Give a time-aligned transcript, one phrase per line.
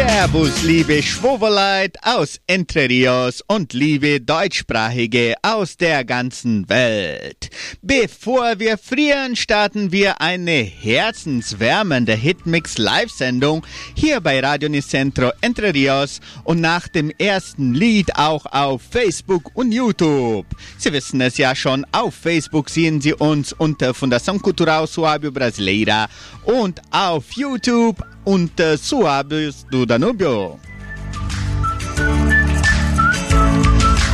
[0.00, 7.50] Servus, liebe Schwoberleit aus Entre Rios und liebe Deutschsprachige aus der ganzen Welt.
[7.82, 16.20] Bevor wir frieren, starten wir eine herzenswärmende Hitmix Live-Sendung hier bei Radio Nicentro Entre Rios
[16.44, 20.46] und nach dem ersten Lied auch auf Facebook und YouTube.
[20.78, 26.08] Sie wissen es ja schon, auf Facebook sehen Sie uns unter Fundação Cultural Suábio Brasileira
[26.46, 30.60] und auf YouTube unter Suabios do Danubio.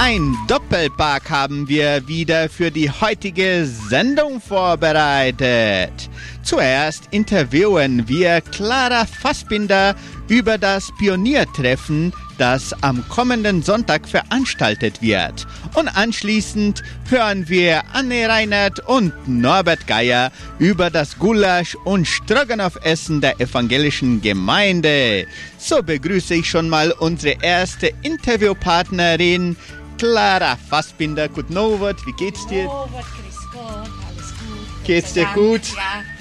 [0.00, 6.08] Ein Doppelpack haben wir wieder für die heutige Sendung vorbereitet.
[6.42, 9.94] Zuerst interviewen wir Clara Fassbinder
[10.28, 15.46] über das Pioniertreffen, das am kommenden Sonntag veranstaltet wird.
[15.74, 23.40] Und anschließend hören wir Anne Reinert und Norbert Geier über das Gulasch- und Stroganoff-Essen der
[23.40, 25.26] evangelischen Gemeinde.
[25.58, 29.56] So begrüße ich schon mal unsere erste Interviewpartnerin,
[29.98, 31.28] Clara Fassbinder.
[31.28, 32.64] Guten Abend, wie geht's dir?
[32.64, 34.84] Robert, grüß Gott, alles gut.
[34.84, 35.62] Geht's dir Gott gut?
[35.74, 36.15] Ja,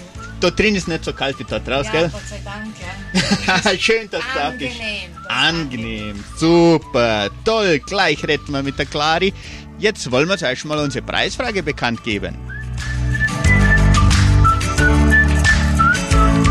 [0.46, 2.10] Da drin ist nicht so kalt wie da draußen, ja gell?
[2.12, 3.72] Gott sei Dank, ja.
[3.80, 4.76] Schön, dass du auch bist.
[4.80, 5.12] Angenehm.
[5.16, 7.80] das Angenehm, super, toll.
[7.80, 9.34] Gleich retten wir mit der Clari.
[9.80, 12.38] Jetzt wollen wir zuerst mal unsere Preisfrage bekannt geben.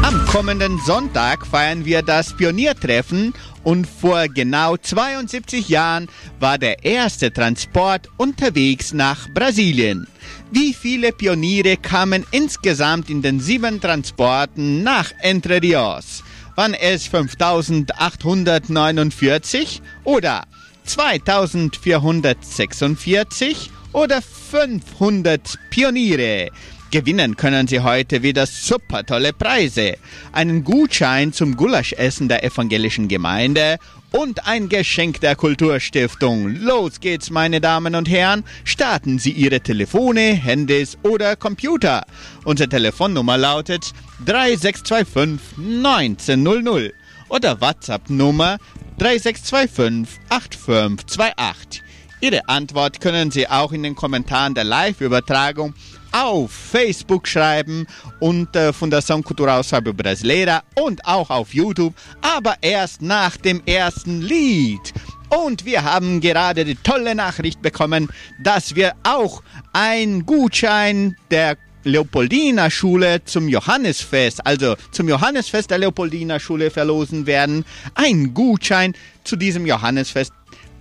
[0.02, 6.08] Am kommenden Sonntag feiern wir das Pioniertreffen und vor genau 72 Jahren
[6.40, 10.08] war der erste Transport unterwegs nach Brasilien.
[10.50, 16.22] Wie viele Pioniere kamen insgesamt in den sieben Transporten nach Entre Rios?
[16.54, 20.44] Waren es 5849 oder
[20.84, 26.50] 2446 oder 500 Pioniere?
[26.92, 29.96] Gewinnen können Sie heute wieder super tolle Preise.
[30.30, 33.78] Einen Gutschein zum Gulaschessen der evangelischen Gemeinde
[34.14, 36.54] und ein Geschenk der Kulturstiftung.
[36.54, 38.44] Los geht's, meine Damen und Herren.
[38.62, 42.06] Starten Sie Ihre Telefone, Handys oder Computer.
[42.44, 43.92] Unsere Telefonnummer lautet
[44.24, 46.92] 3625 1900
[47.28, 48.58] oder WhatsApp-Nummer
[48.98, 51.82] 3625 8528.
[52.20, 55.74] Ihre Antwort können Sie auch in den Kommentaren der Live-Übertragung
[56.14, 57.86] auf Facebook schreiben
[58.20, 64.92] unter Fundação Cultural Sábio Brasileira und auch auf YouTube, aber erst nach dem ersten Lied.
[65.28, 68.08] Und wir haben gerade die tolle Nachricht bekommen,
[68.40, 69.42] dass wir auch
[69.72, 77.64] ein Gutschein der Leopoldina Schule zum Johannesfest, also zum Johannesfest der Leopoldina Schule verlosen werden.
[77.94, 80.32] Ein Gutschein zu diesem Johannesfest.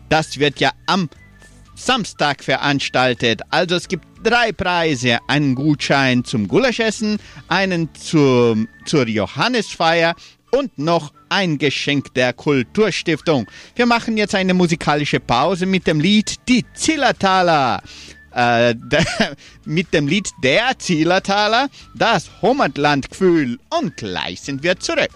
[0.09, 1.09] Das wird ja am
[1.75, 3.41] Samstag veranstaltet.
[3.49, 5.19] Also es gibt drei Preise.
[5.27, 7.17] Einen Gutschein zum Gulaschessen,
[7.47, 10.15] einen zum, zur Johannesfeier
[10.51, 13.47] und noch ein Geschenk der Kulturstiftung.
[13.75, 17.81] Wir machen jetzt eine musikalische Pause mit dem Lied Die Zillertaler.
[18.35, 18.75] Äh,
[19.65, 23.59] mit dem Lied Der Zillertaler, das Heimatlandgefühl.
[23.69, 25.09] Und gleich sind wir zurück.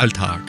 [0.00, 0.40] Alltag.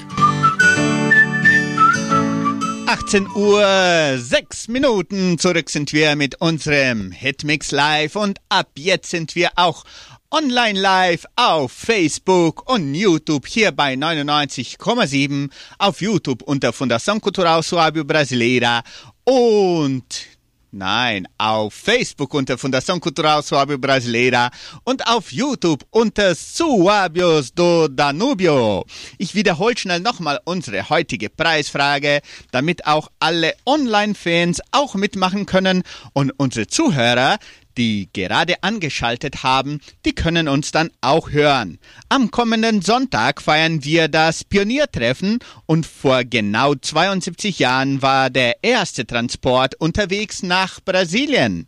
[2.87, 5.37] 18 Uhr, 6 Minuten.
[5.39, 9.83] Zurück sind wir mit unserem Hitmix Live und ab jetzt sind wir auch
[10.31, 15.49] online live auf Facebook und YouTube hier bei 99,7
[15.79, 18.83] auf YouTube unter Fundação Cultural Suábio Brasileira
[19.25, 20.30] und
[20.73, 24.49] Nein, auf Facebook unter Fundação Cultural Suábio Brasileira
[24.85, 28.85] und auf YouTube unter Suábios do Danubio.
[29.17, 32.21] Ich wiederhole schnell nochmal unsere heutige Preisfrage,
[32.51, 35.83] damit auch alle Online-Fans auch mitmachen können
[36.13, 37.37] und unsere Zuhörer,
[37.77, 41.79] die gerade angeschaltet haben, die können uns dann auch hören.
[42.09, 49.05] Am kommenden Sonntag feiern wir das Pioniertreffen und vor genau 72 Jahren war der erste
[49.05, 51.67] Transport unterwegs nach Brasilien.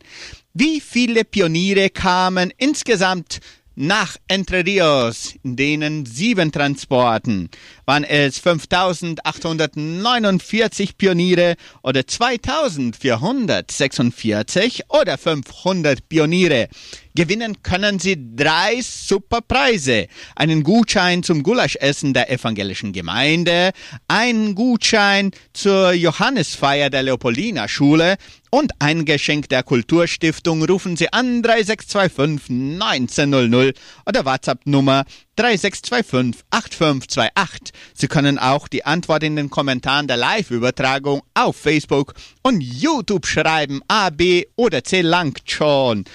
[0.53, 3.39] Wie viele Pioniere kamen insgesamt
[3.75, 7.49] nach Entre Rios, in denen sieben Transporten,
[7.85, 16.67] waren es 5849 Pioniere oder 2446 oder 500 Pioniere.
[17.15, 20.07] Gewinnen können Sie drei Superpreise.
[20.35, 23.71] Einen Gutschein zum Gulaschessen der evangelischen Gemeinde,
[24.07, 28.17] einen Gutschein zur Johannesfeier der Leopoldina Schule
[28.49, 30.63] und ein Geschenk der Kulturstiftung.
[30.65, 33.77] Rufen Sie an 3625 1900
[34.07, 35.05] oder WhatsApp Nummer
[35.35, 37.73] 3625 8528.
[37.93, 43.81] Sie können auch die Antwort in den Kommentaren der Live-Übertragung auf Facebook und YouTube schreiben.
[43.87, 46.05] A, B oder C langt schon.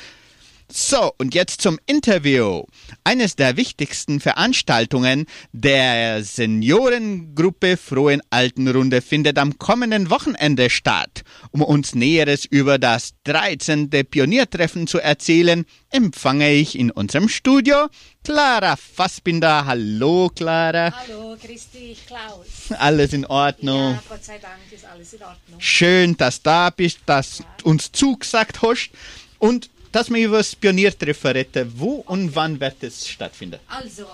[0.70, 2.64] So, und jetzt zum Interview.
[3.02, 11.22] Eines der wichtigsten Veranstaltungen der Seniorengruppe Frohen Altenrunde findet am kommenden Wochenende statt.
[11.52, 13.88] Um uns Näheres über das 13.
[13.88, 17.88] Pioniertreffen zu erzählen, empfange ich in unserem Studio
[18.22, 19.64] Clara Fassbinder.
[19.64, 20.92] Hallo, Clara.
[20.92, 22.78] Hallo, grüß dich, Klaus.
[22.78, 23.92] Alles in Ordnung.
[23.92, 25.60] Ja, Gott sei Dank ist alles in Ordnung.
[25.60, 28.90] Schön, dass du da bist, dass du uns zugesagt hast.
[29.38, 31.72] Und dass wir über das Pioniertreffen reden.
[31.76, 33.58] Wo und wann wird es stattfinden?
[33.68, 34.06] Also,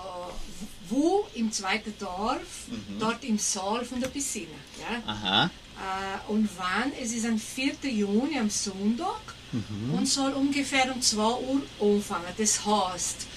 [0.89, 2.99] wo im zweiten Dorf, Mhm.
[2.99, 4.47] dort im Saal von der Piscine.
[4.79, 5.11] Ja?
[5.11, 5.45] Aha.
[5.45, 6.91] Äh, und wann?
[7.01, 7.73] Es ist am 4.
[7.89, 9.93] Juni, am Sonntag Mhm.
[9.95, 12.25] und soll ungefähr um 2 Uhr anfangen.
[12.37, 13.27] Das heißt,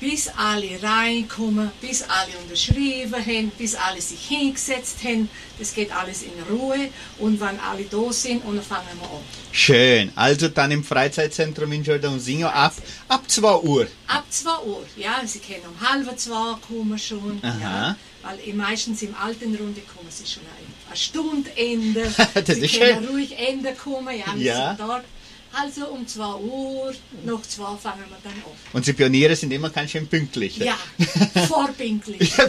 [0.00, 5.28] bis alle reinkommen, bis alle unterschrieben haben, bis alle sich hingesetzt haben,
[5.58, 6.88] das geht alles in Ruhe
[7.18, 9.22] und wenn alle da sind, und dann fangen wir an.
[9.50, 10.12] Schön.
[10.14, 12.74] Also dann im Freizeitzentrum in Jordãozinho ab,
[13.08, 13.86] ab 2 Uhr.
[14.06, 17.58] Ab 2 Uhr, ja, sie können um halb zwei kommen schon, Aha.
[17.60, 22.02] ja, weil eh meistens im alten Runde kommen sie schon ein, eine Stunde Ende.
[22.34, 23.08] Das sie ist können schön.
[23.14, 24.68] ruhig Ende kommen, ja, wir Ja.
[24.76, 25.04] sind dort.
[25.52, 28.42] Also um 2 Uhr, noch 2 fangen wir dann an.
[28.72, 30.58] Und die Pioniere sind immer ganz schön pünktlich.
[30.68, 30.76] Ja.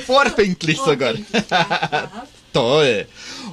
[0.05, 1.13] Vorpünktlich sogar.
[1.15, 2.27] Ja, ja.
[2.53, 3.05] Toll.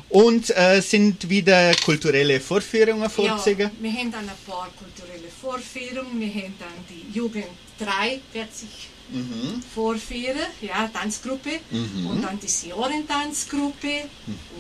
[0.08, 3.70] Und äh, sind wieder kulturelle Vorführungen Ja, vorzeigen?
[3.78, 6.18] wir haben dann ein paar kulturelle Vorführungen.
[6.20, 7.44] Wir haben dann die Jugend
[7.78, 9.62] 3 wird sich Mhm.
[9.72, 11.60] vorführen, ja, Tanzgruppe.
[11.70, 14.00] Und dann die Seniorentanzgruppe,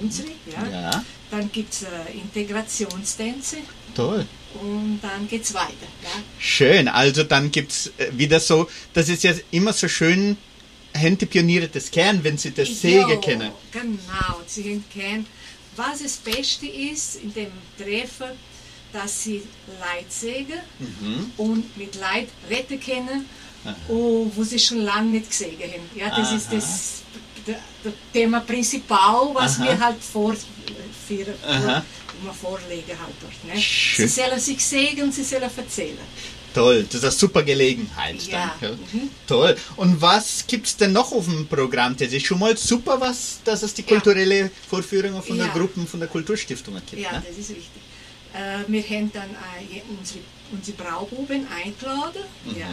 [0.00, 0.28] unsere.
[0.52, 0.60] Ja.
[0.60, 0.72] Mhm.
[0.72, 1.04] Ja.
[1.32, 1.86] Dann gibt es äh,
[2.22, 3.56] Integrationstänze
[3.92, 4.24] Toll.
[4.60, 5.86] Und dann geht es weiter.
[6.02, 6.10] Ja.
[6.38, 6.88] Schön.
[6.88, 10.36] Also dann gibt es wieder so, das ist ja immer so schön,
[10.96, 13.50] haben die Pioniere das Kern, wenn sie das Säge Ja, kennen.
[13.72, 15.26] Genau, sie gern.
[15.76, 17.48] Was das Beste ist in dem
[17.78, 18.28] Treffen,
[18.92, 19.42] dass sie
[19.78, 21.32] Leid sägen Mhm.
[21.36, 23.26] und mit Leid retten können,
[23.88, 25.90] oh, wo sie schon lange nicht gesehen haben.
[25.94, 27.02] Ja, das ist das
[27.46, 29.64] der, der Thema Prinzipal, was Aha.
[29.64, 30.34] wir halt vor,
[31.06, 31.82] für, Aha.
[32.40, 33.44] vorlegen halt dort.
[33.54, 33.60] Ne?
[33.60, 34.08] Schön.
[34.08, 35.98] Sie sollen sich sehen und sie sollen erzählen.
[36.54, 38.22] Toll, das ist eine super Gelegenheit.
[38.22, 38.54] Ja.
[38.60, 39.10] Dann, Mhm.
[39.26, 39.54] Toll.
[39.76, 41.94] Und was gibt es denn noch auf dem Programm?
[41.98, 43.88] Das ist schon mal super, was, dass es die Ja.
[43.88, 45.52] kulturelle Vorführungen von der Ja.
[45.52, 47.02] Gruppen von der Kulturstiftungen gibt.
[47.02, 47.22] Ja, ne?
[47.28, 47.82] das ist wichtig.
[48.32, 49.28] Äh, wir haben dann
[49.98, 50.20] unsere,
[50.52, 52.56] unsere Braububen eingeladen, Mhm.
[52.58, 52.66] ja,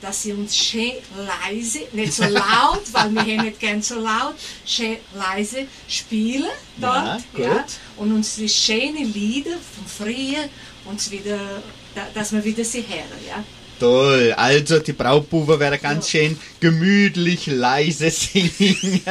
[0.00, 4.34] dass sie uns schön leise, nicht so laut, weil wir haben nicht gern so laut,
[4.66, 6.46] schön leise spielen
[6.80, 7.34] Ja, dort.
[7.34, 7.64] gut.
[7.98, 10.48] und unsere schönen Lieder von früher
[10.84, 11.38] uns wieder,
[11.94, 13.04] da, dass wir wieder sie hören.
[13.28, 13.44] Ja.
[13.78, 14.32] Toll.
[14.36, 16.20] Also die Brautbuben werden ganz Ja.
[16.20, 19.02] schön gemütlich leise singen,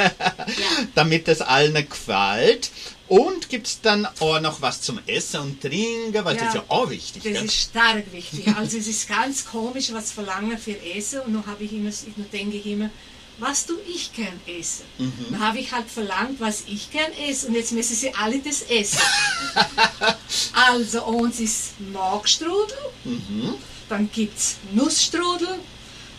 [0.96, 2.70] damit es allen gefällt.
[3.12, 6.64] Und gibt es dann auch noch was zum Essen und Trinken, weil das ist ja
[6.70, 7.22] auch wichtig.
[7.24, 7.44] Das gell?
[7.44, 8.48] ist stark wichtig.
[8.56, 11.20] Also es ist ganz komisch, was verlangen für Essen.
[11.20, 12.90] Und dann habe ich immer, dann denke ich immer,
[13.38, 14.86] was du ich gern essen.
[14.98, 15.26] Mhm.
[15.30, 17.48] Dann habe ich halt verlangt, was ich gern esse.
[17.48, 19.02] Und jetzt müssen sie alle das essen.
[20.54, 23.56] also uns ist Markstrudel, Mhm.
[23.90, 25.60] dann gibt es Nussstrudel,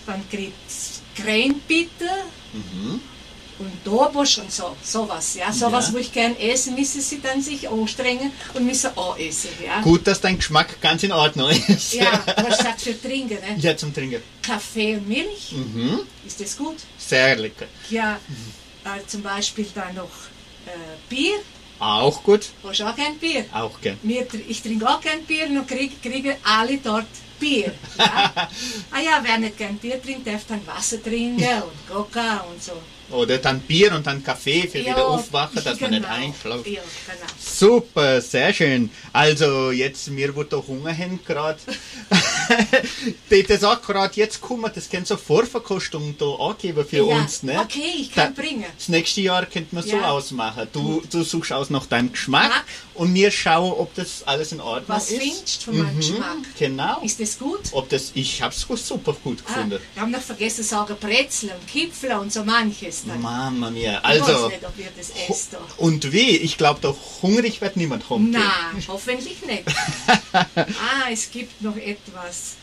[0.05, 2.27] dann gibt es Krähenbitter
[3.63, 5.35] und Dorbosch und so, sowas.
[5.35, 5.95] Ja, sowas, Ja.
[5.95, 9.51] wo ich gern esse, müssen sie dann sich anstrengen und müssen auch essen.
[9.65, 9.81] Ja.
[9.81, 11.95] Gut, dass dein Geschmack ganz in Ordnung ist.
[11.95, 13.57] Ja, du hast gesagt für Trinken, ne?
[13.59, 14.23] Ja, zum Trinken.
[14.43, 16.01] Kaffee und Milch, Mhm.
[16.27, 16.77] ist das gut?
[16.99, 17.67] Sehr lecker.
[17.91, 18.19] Ja,
[18.85, 20.11] äh, zum Beispiel dann noch
[20.67, 20.71] äh,
[21.09, 21.35] Bier.
[21.79, 22.47] Auch gut.
[22.63, 23.45] Hast du auch gern Bier?
[23.53, 23.99] Auch gern.
[24.49, 27.07] Ich trinke auch gern Bier und krieg, kriegen alle dort
[27.41, 27.75] Bier.
[27.99, 28.33] Ja?
[28.93, 32.73] ah ja, wer nicht gern Bier trinkt, darf dann Wasser trinken und Coca und so.
[33.13, 36.15] Oder dann Bier und dann Kaffee für wieder aufwachen, dass man nicht genau.
[36.15, 36.67] einschläft.
[36.67, 37.33] Ja, genau.
[37.39, 38.91] Super, sehr schön.
[39.13, 41.59] Also jetzt, mir wird da Hunger haben gerade.
[43.49, 47.61] das auch gerade jetzt kommen, das kann so Vorverkostung da angeben für Ja, uns, ne?
[47.61, 48.65] okay, ich kann Da- bringen.
[48.77, 50.11] Das nächste Jahr könnte man so Ja.
[50.11, 50.69] ausmachen.
[50.73, 52.65] Du, du suchst aus nach deinem Geschmack Geschmack.
[52.95, 55.21] Und wir schauen, ob das alles in Ordnung Was ist.
[55.23, 56.37] findest du von meinem Geschmack?
[56.59, 57.01] Genau.
[57.03, 57.61] Ist das gut?
[57.73, 59.79] Ob das, ich hab's super gut Ah, gefunden.
[59.95, 63.05] wir haben noch vergessen zu sagen Brezel und Kipfel und so manches.
[63.07, 63.21] Dann.
[63.23, 63.99] Mama mia.
[63.99, 65.53] ich Also, weiß nicht, ob ihr das esst.
[65.55, 65.59] da.
[65.79, 66.37] und wie?
[66.37, 68.31] Ich glaube, doch hungrig wird niemand kommen.
[68.31, 68.43] Nein,
[68.89, 69.65] hoffentlich nicht.
[70.35, 72.57] ah, es gibt noch etwas.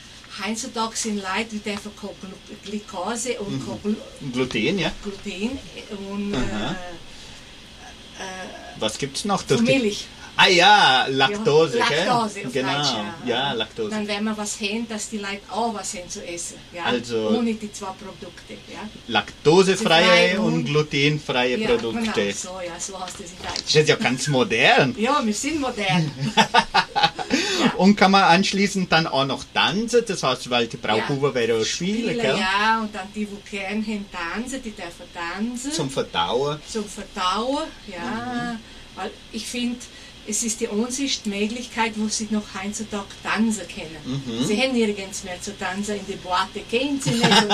[0.46, 4.32] Heutzutage sind Leute, die dürfen keine Glu- Glucose und Mhm.
[4.32, 4.92] Gluten, ja.
[5.04, 5.60] Gluten
[6.12, 6.72] und Aha.
[6.72, 6.76] äh,
[8.80, 9.40] Was gibt's noch?
[9.44, 10.06] von Durch Milch.
[10.42, 12.06] Ah ja, Laktose, ja, gell?
[12.06, 12.78] Laktose auf genau.
[12.78, 12.94] Deutsch,
[13.26, 13.52] ja.
[13.52, 13.90] Laktose.
[13.90, 16.56] Dann werden wir was haben, dass die Leute auch was haben zu essen.
[16.74, 16.86] Ja?
[16.86, 18.54] Also- Ohne die zwei Produkte.
[18.72, 18.88] Ja?
[19.08, 22.12] Laktosefreie Frei und glutenfreie ja, Produkte.
[22.14, 23.64] Genau, so, ja, so heißt das in Deutsch.
[23.66, 24.96] Das ist ja ganz modern.
[24.98, 26.10] Ja, wir sind modern.
[27.78, 31.56] Und kann man anschließend dann auch noch tanzen, das heißt, weil die Brautbuben Ja.
[31.56, 32.38] auch spielen, Spiele, gell?
[32.38, 35.72] ja, und dann die, die gern haben, tanzen, die dürfen tanzen.
[35.72, 36.60] Zum Verdauen.
[36.68, 38.58] zum Verdauen, ja.
[38.96, 39.78] Weil ich finde,
[40.30, 44.46] es ist die einzige Möglichkeit, wo sie noch heutzutage tanzen können.
[44.46, 47.50] Sie haben nirgends mehr zu tanzen, in die Boate gehen sie nicht, in,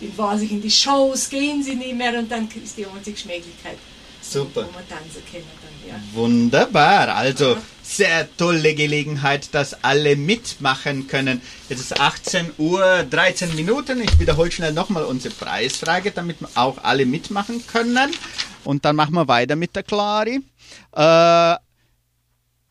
[0.00, 3.28] die, in, ich, in die Shows gehen sie nicht mehr und dann ist die einzige
[3.28, 3.78] Möglichkeit,
[4.20, 4.66] Super.
[4.66, 5.44] wo man tanzen können.
[5.62, 6.00] Dann, ja.
[6.14, 11.42] Wunderbar, also sehr tolle Gelegenheit, dass alle mitmachen können.
[11.68, 14.00] Jetzt ist 18 Uhr 13 Minuten.
[14.00, 18.10] Ich wiederhole schnell nochmal unsere Preisfrage, damit auch alle mitmachen können.
[18.64, 20.40] Und dann machen wir weiter mit der Clari.
[20.94, 21.56] Äh,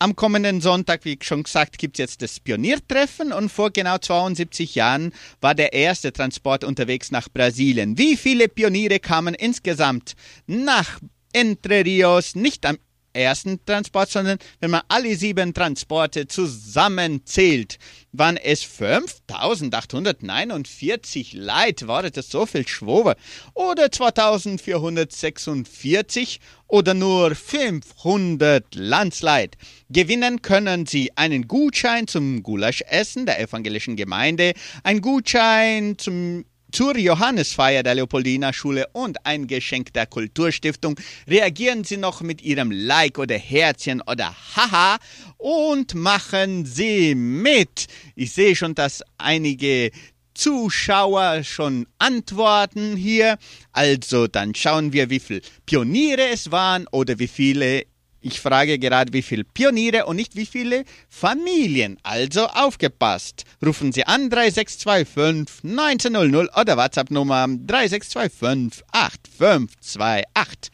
[0.02, 4.74] am kommenden Sonntag, wie schon gesagt, gibt es jetzt das Pioniertreffen und vor genau 72
[4.74, 7.96] Jahren war der erste Transport unterwegs nach Brasilien.
[7.96, 10.14] Wie viele Pioniere kamen insgesamt
[10.48, 10.98] nach
[11.32, 12.78] Entre Rios, nicht am
[13.12, 17.78] ersten Transport, sondern wenn man alle sieben Transporte zusammenzählt,
[18.12, 21.88] waren es 5849 Leute.
[21.88, 23.16] War das so viel Schwobe?
[23.54, 29.56] Oder 2446 oder nur 500 Landsleit.
[29.90, 37.82] Gewinnen können Sie einen Gutschein zum Gulaschessen der evangelischen Gemeinde, ein Gutschein zum zur Johannesfeier
[37.82, 40.98] der Leopoldina Schule und ein Geschenk der Kulturstiftung.
[41.28, 44.96] Reagieren Sie noch mit Ihrem Like oder Herzchen oder Haha
[45.36, 47.86] und machen Sie mit.
[48.16, 49.90] Ich sehe schon, dass einige
[50.34, 53.38] Zuschauer schon antworten hier.
[53.72, 57.84] Also dann schauen wir, wie viele Pioniere es waren oder wie viele
[58.22, 61.98] ich frage gerade, wie viele Pioniere und nicht wie viele Familien.
[62.04, 63.44] Also aufgepasst.
[63.64, 70.72] Rufen Sie an 3625 1900 oder WhatsApp-Nummer 3625 8528.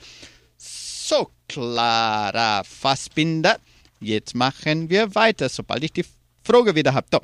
[0.58, 3.58] So, Clara Fassbinder.
[4.00, 6.04] Jetzt machen wir weiter, sobald ich die
[6.44, 7.20] Frage wieder habe.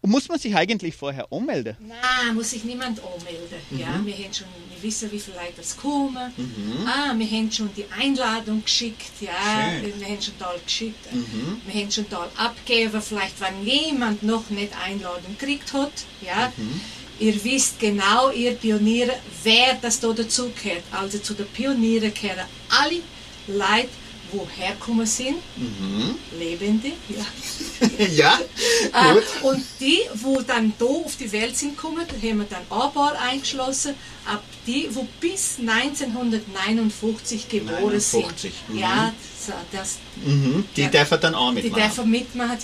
[0.00, 1.76] Und muss man sich eigentlich vorher anmelden?
[1.80, 3.58] Nein, muss sich niemand anmelden.
[3.72, 4.06] Ja, Mhm.
[4.06, 6.16] wir haben schon, wir wissen, wie viele Leute das kommen.
[6.86, 9.10] Ah, wir haben schon die Einladung geschickt.
[9.20, 9.32] Ja,
[9.80, 9.98] Schön.
[10.00, 11.12] wir haben schon da geschickt.
[11.12, 11.60] Mhm.
[11.66, 13.02] Wir haben schon da abgegeben.
[13.02, 15.92] Vielleicht, wenn jemand noch nicht Einladung gekriegt hat.
[16.24, 16.80] Ja, Mhm.
[17.18, 20.84] ihr wisst genau, ihr Pioniere, wer das da dazugehört.
[20.92, 23.00] Also zu den Pionieren gehören alle
[23.48, 23.88] Leute,
[24.32, 26.14] wo herkommen sind, Mhm.
[26.38, 26.92] Lebende.
[27.08, 27.26] Ja.
[28.14, 28.38] ja,
[28.92, 29.22] Ah, gut.
[29.42, 33.14] und die, wo dann da auf die Welt sind gekommen, haben wir dann ein paar
[33.20, 33.94] eingeschlossen,
[34.26, 38.74] ab die, wo bis 1959 geboren 59, sind.
[38.74, 38.78] mhm.
[38.80, 39.12] Ja,
[39.46, 40.64] so, das, Mhm.
[40.76, 40.88] Die Ja.
[40.88, 41.82] dürfen dann auch die mitmachen.
[41.82, 42.58] dürfen mitmachen.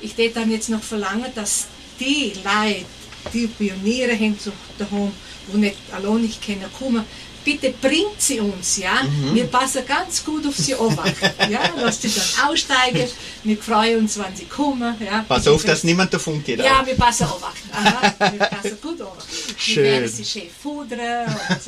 [0.00, 1.66] Ich würde dann jetzt noch verlangen, dass
[2.00, 2.84] die Leute,
[3.32, 5.12] die Pioniere haben zu daheim,
[5.52, 7.04] die nicht allein nicht können kommen,
[7.44, 9.02] bitte bringt sie uns, ja.
[9.02, 9.34] Mhm.
[9.34, 10.94] Wir passen ganz gut auf sie auf.
[11.50, 13.08] ja, lasst sie dann aussteigen.
[13.44, 14.94] Wir freuen uns, wenn sie kommen.
[15.04, 15.24] Ja.
[15.28, 16.58] Pass auf, dass niemand davon geht.
[16.60, 16.86] Ja, auch.
[16.86, 17.42] wir passen auf.
[17.72, 19.16] Aha, wir passen gut auf.
[19.56, 19.76] Schön.
[19.84, 21.58] Wir werden sie schön fudern und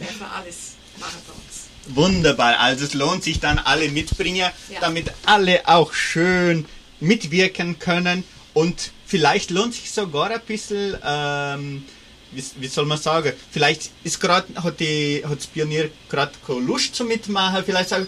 [0.00, 0.56] dürfen alles
[0.98, 1.96] machen bei uns.
[1.96, 4.80] Wunderbar, also es lohnt sich dann alle mitbringen, Ja.
[4.80, 6.66] damit alle auch schön
[7.00, 8.22] mitwirken können
[8.54, 11.84] und vielleicht lohnt sich sogar ein bisschen, ähm,
[12.34, 16.60] wie, wie soll man sagen, vielleicht ist gerade hat die hat das Pionier gerade keine
[16.60, 18.06] Lust zu mitmachen, vielleicht sagen,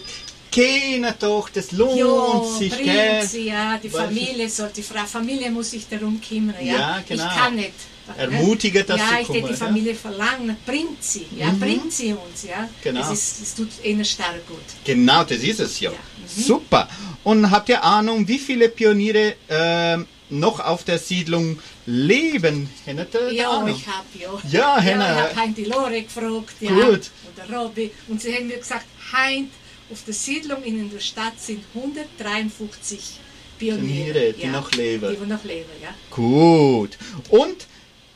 [0.51, 3.27] gehen doch, das lohnt Ja, sich, bringt gell?
[3.27, 6.73] sie, ja, die Familie soll, die Frau Familie muss sich darum kümmern, ja.
[6.73, 7.25] Ja, genau.
[7.25, 7.73] Ich kann nicht.
[8.17, 9.65] Ermutige, dass ja, sie ich hätte kommen, die ja.
[9.65, 12.69] Familie verlangen, bringt sie, ja, bringt sie uns, ja.
[12.83, 12.99] Genau.
[12.99, 14.59] Das, ist, das tut ihnen stark gut.
[14.83, 15.91] Genau, das ist es ja.
[15.91, 15.97] Ja.
[16.27, 16.87] Super.
[17.23, 22.69] Und habt ihr Ahnung, wie viele Pioniere ähm, noch auf der Siedlung leben?
[22.85, 23.69] Ihr Ja, Ahnung?
[23.69, 24.29] ich habe ja.
[24.49, 25.31] Ja, ja Henna.
[25.31, 26.71] ich habe die Lore gefragt, ja.
[26.71, 27.11] Gut.
[27.25, 27.91] Und der Robby.
[28.07, 29.51] Und sie haben mir gesagt, Heint,
[29.91, 33.19] auf der Siedlung in der Stadt sind 153
[33.57, 33.85] Pioniere.
[33.85, 35.15] Pioniere, die ja, noch leben.
[35.15, 35.89] Die noch leben, ja.
[36.09, 36.97] Gut.
[37.29, 37.67] Und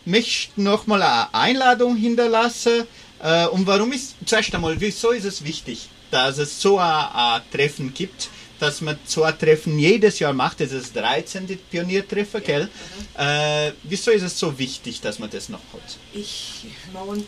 [0.05, 2.87] möchte noch mal eine Einladung hinterlassen.
[3.21, 7.41] Äh, und warum ist, zuerst einmal, wieso ist es wichtig, dass es so ein, ein
[7.51, 8.29] Treffen gibt,
[8.59, 11.47] dass man so ein Treffen jedes Jahr macht, das ist das 13.
[11.71, 12.69] Pioniertreffen, gell?
[13.17, 15.97] Äh, wieso ist es so wichtig, dass man das noch hat?
[16.13, 17.23] Ich meine,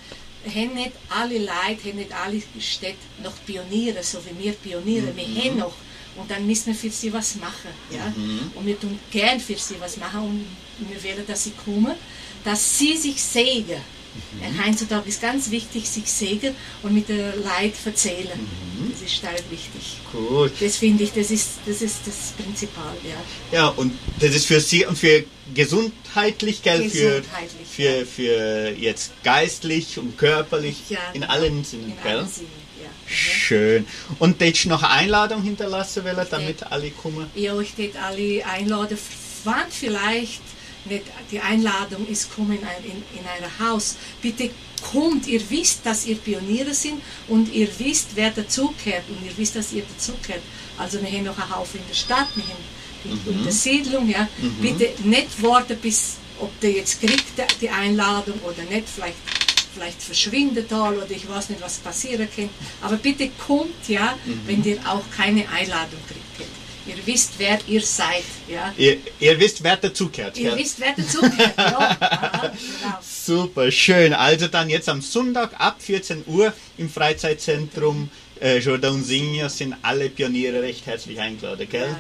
[0.46, 5.16] haben nicht alle Leute, haben nicht alle Städte noch Pioniere, so wie wir Pioniere.
[5.16, 5.74] Wir haben noch.
[6.16, 7.72] Und dann müssen wir für sie was machen.
[7.90, 8.14] Ja?
[8.56, 10.46] Und wir tun gern für sie was machen und
[10.90, 11.94] wir wollen, dass sie kommen,
[12.44, 13.82] dass sie sich sägen.
[14.42, 18.40] Ja, heutzutage ist ganz wichtig, sich sägen und mit der Leid erzählen.
[18.92, 19.98] Das ist stark wichtig.
[20.12, 20.52] Gut.
[20.60, 22.96] Das finde ich, das ist das, ist das Prinzipal.
[23.04, 23.58] Ja.
[23.58, 26.84] Ja, und das ist für Sie und für gesundheitlich, gell?
[26.84, 32.50] Gesundheitlich, für, für, für jetzt geistlich und körperlich, Ja, in allen Sinnen, In allen Sinnen,
[32.82, 32.90] ja.
[32.90, 33.14] Mhm.
[33.14, 33.88] Schön.
[34.20, 37.30] Und jetzt noch eine Einladung hinterlassen, will, damit alle kommen?
[37.36, 38.98] Ja, ich würde alle einladen,
[39.44, 40.42] wann vielleicht
[40.86, 43.96] nicht die Einladung ist, kommen in ein, in, in ein Haus.
[44.22, 44.50] Bitte
[44.92, 49.56] kommt, ihr wisst, dass ihr Pioniere sind und ihr wisst, wer dazugehört und ihr wisst,
[49.56, 50.42] dass ihr dazugehört.
[50.78, 54.10] Also wir haben noch einen Haufen in der Stadt, wir haben in, in der Siedlung,
[54.10, 54.28] ja.
[54.62, 59.18] Bitte nicht warten, bis, ob der jetzt kriegt, die Einladung oder nicht, vielleicht
[59.74, 62.50] vielleicht verschwindet er oder ich weiß nicht, was passieren kann.
[62.82, 66.52] Aber bitte kommt, ja, wenn ihr auch keine Einladung kriegt.
[66.88, 68.74] Ihr wisst, wer ihr seid, ja.
[68.78, 70.60] Ihr, ihr wisst, wer dazugehört, Ihr gell?
[70.60, 71.98] wisst, wer dazugehört, ja.
[72.52, 72.98] Genau.
[73.02, 74.14] Super, schön.
[74.14, 78.10] Also dann jetzt am Sonntag ab 14 Uhr im Freizeitzentrum
[78.42, 81.82] äh, Jordan Signa sind alle Pioniere recht herzlich eingeladen, gell?
[81.82, 81.94] Ja, ja,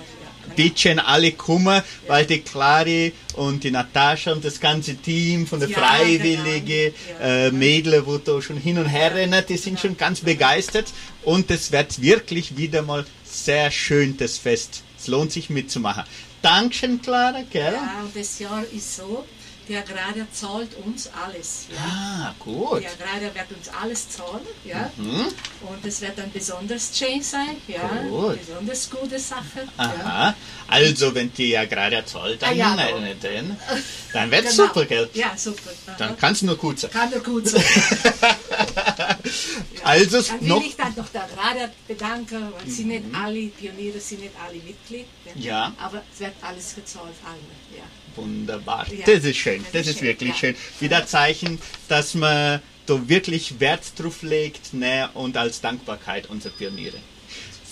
[0.43, 0.55] genau.
[0.55, 5.69] Bitte alle kommen, weil die Clari und die Natascha und das ganze Team von der
[5.69, 7.19] Ja, Freiwillige, genau.
[7.19, 7.45] Ja.
[7.47, 10.87] äh, Mädel, wo da schon hin und her rennen, die sind schon ganz begeistert
[11.23, 14.83] und es wird wirklich wieder mal sehr schön, das Fest.
[14.99, 16.03] Es lohnt sich mitzumachen.
[16.41, 17.73] Dankeschön, Clara, gell?
[17.73, 19.25] Ja, das Jahr ist so,
[19.67, 21.65] die Agraria zahlt uns alles.
[21.71, 21.77] Ja.
[21.87, 22.81] Ah, gut.
[22.81, 24.91] Die Agraria wird uns alles zahlen, ja.
[24.97, 25.27] Mhm.
[25.61, 27.87] Und es wird dann besonders schön sein, ja.
[28.09, 28.39] Gut.
[28.45, 29.67] Besonders gute Sache.
[29.77, 29.83] Ja.
[29.85, 30.35] Aha.
[30.67, 33.57] Also, wenn die ja gerade zahlt, dann, Ah, ja, nein, dann,
[34.13, 34.67] dann wird's Genau.
[34.67, 35.09] super, gell?
[35.13, 35.69] Ja, super.
[35.87, 35.95] Aha.
[35.97, 36.89] Dann kann es nur gut sein.
[36.91, 37.63] Kann nur gut sein.
[39.83, 40.61] Also, Dann noch.
[41.01, 41.05] Mhm.
[41.05, 45.05] noch der Agraria bedanken, weil sie nicht alle Pioniere sind nicht alle Mitglied.
[45.35, 45.73] Ja.
[45.77, 47.77] Aber es wird alles gezahlt, alle.
[47.77, 47.83] Ja.
[48.15, 48.85] Wunderbar.
[48.91, 49.05] Ja.
[49.05, 49.63] Das ist schön.
[49.63, 50.35] Das Das ist ist schön, wirklich ja.
[50.35, 50.55] schön.
[50.79, 56.97] Wieder Zeichen, dass man da wirklich Wert drauf legt ne, und als Dankbarkeit unserer Pioniere.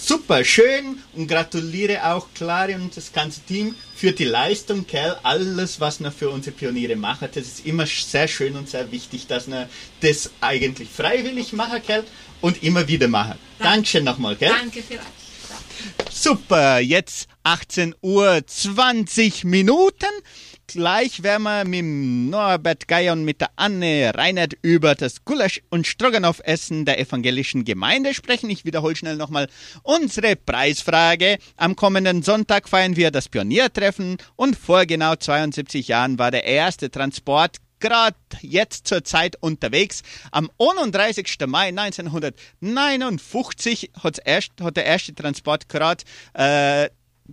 [0.09, 5.15] Super, schön und gratuliere auch Clary und das ganze Team für die Leistung, gell?
[5.21, 9.27] Alles, was wir für unsere Pioniere machen, das ist immer sehr schön und sehr wichtig,
[9.27, 9.69] dass wir
[10.01, 12.03] das eigentlich freiwillig machen, gell?
[12.41, 13.37] Und immer wieder machen.
[13.59, 14.49] Dankeschön nochmal, gell?
[14.49, 16.11] Danke für euch.
[16.11, 20.09] Super, jetzt 18 Uhr 20 Minuten.
[20.69, 25.87] Gleich werden wir mit Norbert Geier und mit der Anne Reinert über das Gulasch- und
[25.87, 28.51] Stroganoff-Essen der evangelischen Gemeinde sprechen.
[28.51, 29.47] Ich wiederhole schnell nochmal
[29.81, 31.39] unsere Preisfrage.
[31.57, 36.91] Am kommenden Sonntag feiern wir das Pioniertreffen und vor genau 72 Jahren war der erste
[36.91, 40.03] Transport gerade jetzt zur Zeit unterwegs.
[40.31, 41.37] Am 31.
[41.47, 46.03] Mai 1959 hat der erste Transport gerade
[46.33, 46.89] äh,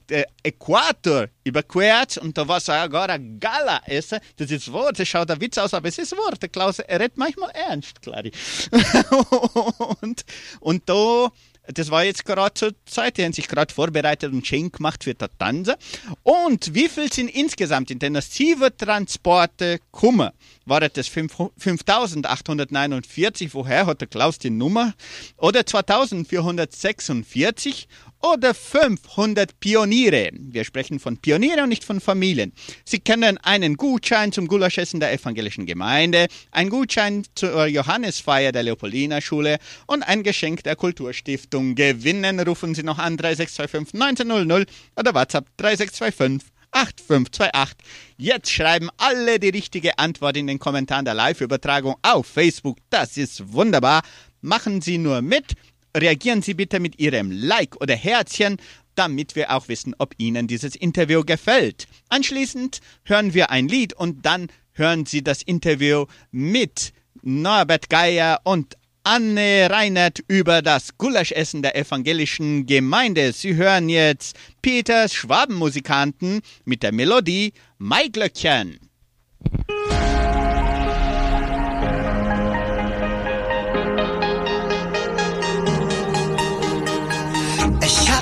[0.09, 4.19] der Äquator überquert und da war sogar ein Gala essen.
[4.37, 6.33] Das ist wahr, das schaut ein Witz aus, aber es ist wahr.
[6.41, 8.31] Der Klaus, er redet manchmal ernst, Clari.
[10.01, 10.25] und,
[10.61, 11.31] und da
[11.69, 15.15] das war jetzt gerade zur Zeit, die haben sich gerade vorbereitet und schön gemacht für
[15.15, 15.75] das Tanzen.
[16.23, 20.31] Und wie viel sind insgesamt in den sieben Transporte gekommen?
[20.65, 23.55] War das 5849?
[23.55, 24.95] Woher hat der Klaus die Nummer?
[25.37, 27.89] Oder 2446?
[28.23, 30.31] Oder 500 Pioniere.
[30.33, 32.53] Wir sprechen von Pioniere und nicht von Familien.
[32.85, 39.21] Sie können einen Gutschein zum Gulaschessen der evangelischen Gemeinde, einen Gutschein zur Johannesfeier der Leopoldina
[39.21, 42.41] Schule und ein Geschenk der Kulturstiftung gewinnen.
[42.41, 47.77] Rufen Sie noch an 3625 1900 oder WhatsApp 3625 8528.
[48.19, 52.79] Jetzt schreiben alle die richtige Antwort in den Kommentaren der Live-Übertragung auf Facebook.
[52.91, 54.03] Das ist wunderbar.
[54.43, 55.55] Machen Sie nur mit
[55.97, 58.59] reagieren Sie bitte mit Ihrem Like oder Herzchen,
[58.95, 61.87] damit wir auch wissen, ob Ihnen dieses Interview gefällt.
[62.09, 68.77] Anschließend hören wir ein Lied und dann hören Sie das Interview mit Norbert Geier und
[69.03, 73.33] Anne Reinert über das Gulaschessen der evangelischen Gemeinde.
[73.33, 78.86] Sie hören jetzt Peters Schwabenmusikanten mit der Melodie Maiglöckchen.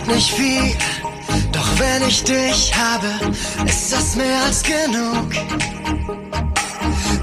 [0.06, 0.76] Nicht viel,
[1.52, 3.08] doch wenn ich dich habe,
[3.66, 5.28] ist das mehr als genug.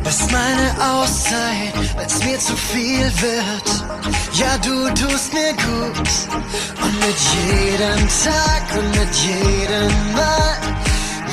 [0.04, 3.86] Bist meine Auszeit, wenn's mir zu viel wird.
[4.34, 6.10] Ja, du tust mir gut.
[6.84, 10.58] Und mit jedem Tag und mit jedem Mal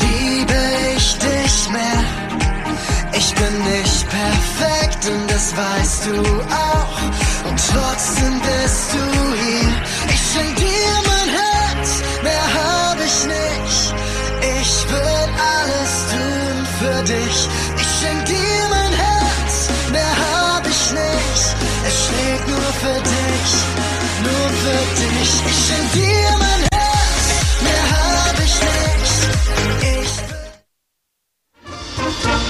[0.01, 0.61] liebe
[0.97, 2.58] ich dich mehr.
[3.13, 7.49] Ich bin nicht perfekt und das weißt du auch.
[7.49, 9.73] Und trotzdem bist du hier.
[10.09, 10.89] Ich schenk dir
[17.09, 17.49] dich.
[17.77, 21.47] Ich schenk dir mein Herz, mehr hab ich nicht.
[21.87, 23.51] Es schlägt nur für dich,
[24.27, 25.33] nur für dich.
[25.51, 26.68] Ich schenk dir mein Herz,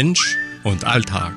[0.00, 1.34] Mensch und Alltag.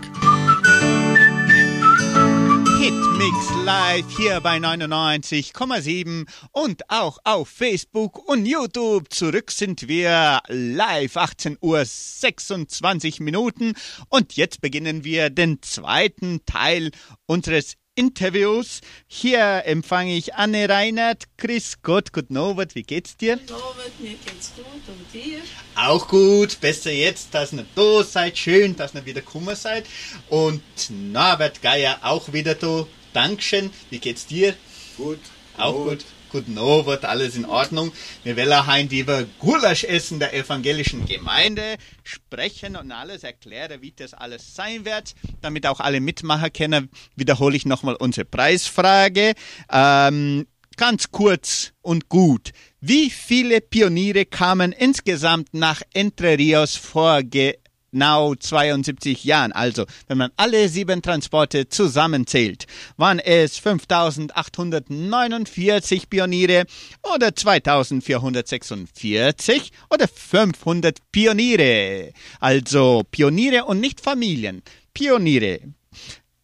[2.80, 9.12] Hitmix live hier bei 99,7 und auch auf Facebook und YouTube.
[9.12, 13.74] Zurück sind wir live 18 Uhr 26 Minuten
[14.08, 16.92] und jetzt beginnen wir den zweiten Teil
[17.26, 18.80] unseres Interviews.
[19.08, 21.26] Hier empfange ich Anne Reinhardt.
[21.36, 23.34] Chris Gott, guten Abend, wie geht's dir?
[23.50, 25.42] Robert, mir geht's gut und dir?
[25.76, 28.38] Auch gut, besser jetzt, dass ihr da seid.
[28.38, 29.86] Schön, dass ihr wieder gekommen seid.
[30.30, 32.86] Und Norbert Geier auch wieder da.
[33.12, 33.72] Dankeschön.
[33.90, 34.54] Wie geht's dir?
[34.98, 35.20] Gut.
[35.58, 36.06] Auch gut.
[36.32, 37.92] Guten Abend, alles in Ordnung.
[38.24, 44.56] Wir wollen heute über Gulaschessen der evangelischen Gemeinde sprechen und alles erklären, wie das alles
[44.56, 45.14] sein wird.
[45.42, 49.34] Damit auch alle mitmachen können, wiederhole ich nochmal unsere Preisfrage.
[49.72, 52.52] Ähm, ganz kurz und gut.
[52.86, 59.54] Wie viele Pioniere kamen insgesamt nach Entre Rios vor genau 72 Jahren?
[59.54, 62.66] Also, wenn man alle sieben Transporte zusammenzählt,
[62.98, 66.66] waren es 5849 Pioniere
[67.04, 72.12] oder 2446 oder 500 Pioniere.
[72.42, 74.62] Also Pioniere und nicht Familien.
[74.94, 75.62] Pioniere.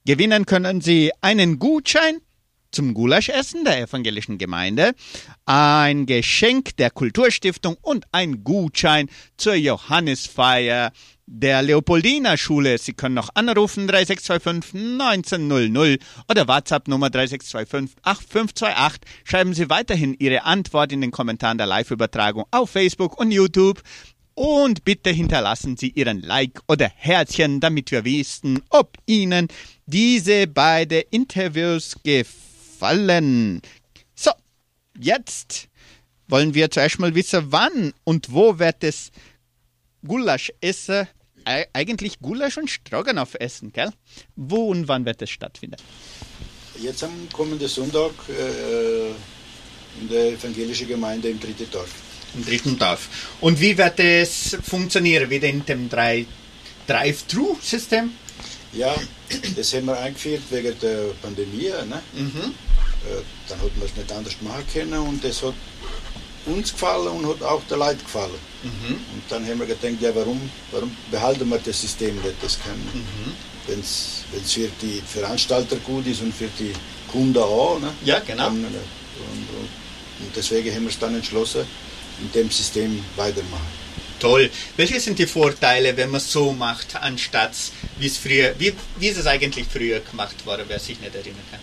[0.05, 2.21] Gewinnen können Sie einen Gutschein
[2.71, 4.93] zum Gulaschessen der evangelischen Gemeinde,
[5.45, 10.91] ein Geschenk der Kulturstiftung und ein Gutschein zur Johannisfeier
[11.31, 12.77] der Leopoldina Schule.
[12.77, 19.01] Sie können noch anrufen 3625 1900 oder WhatsApp Nummer 3625 8528.
[19.23, 23.81] Schreiben Sie weiterhin Ihre Antwort in den Kommentaren der Live-Übertragung auf Facebook und YouTube.
[24.33, 29.49] Und bitte hinterlassen Sie Ihren Like oder Herzchen, damit wir wissen, ob Ihnen
[29.85, 32.48] diese beiden Interviews gefallen.
[34.15, 34.31] So,
[34.99, 35.67] jetzt
[36.27, 39.11] wollen wir zuerst mal wissen, wann und wo wird es
[40.05, 41.07] Gulasch essen.
[41.45, 43.91] Ei- Eigentlich Gulasch und Stroganoff essen, gell?
[44.35, 45.77] Wo und wann wird es stattfinden?
[46.79, 49.09] Jetzt am kommenden Sonntag äh,
[49.99, 51.89] in der evangelischen Gemeinde im dritten Dorf.
[52.35, 53.09] Im dritten Dorf.
[53.41, 55.29] Und wie wird es funktionieren?
[55.29, 55.89] Wieder in dem
[56.87, 58.11] Drive-Thru-System?
[58.73, 58.95] Ja,
[59.55, 61.69] das haben wir eingeführt wegen der Pandemie.
[61.87, 62.01] Ne?
[63.09, 65.53] Äh, dann hat man es nicht anders machen können und das hat
[66.45, 68.31] uns gefallen und hat auch der Leuten gefallen.
[69.13, 70.39] Und dann haben wir gedacht, ja, warum,
[70.71, 72.35] warum behalten wir das System nicht?
[72.41, 72.75] Das kann,
[73.67, 76.73] wenn es für die Veranstalter gut ist und für die
[77.11, 77.79] Kunden auch.
[77.79, 77.91] Ne?
[78.05, 78.45] Ja, genau.
[78.45, 79.69] Dann, äh, und, und,
[80.25, 81.65] und deswegen haben wir es dann entschlossen,
[82.21, 83.78] in dem System weitermachen.
[84.19, 84.49] Toll.
[84.75, 87.53] Welche sind die Vorteile, wenn man es so macht, anstatt
[87.97, 91.41] wie es früher, wie, wie ist es eigentlich früher gemacht worden, wer sich nicht erinnern
[91.51, 91.59] kann?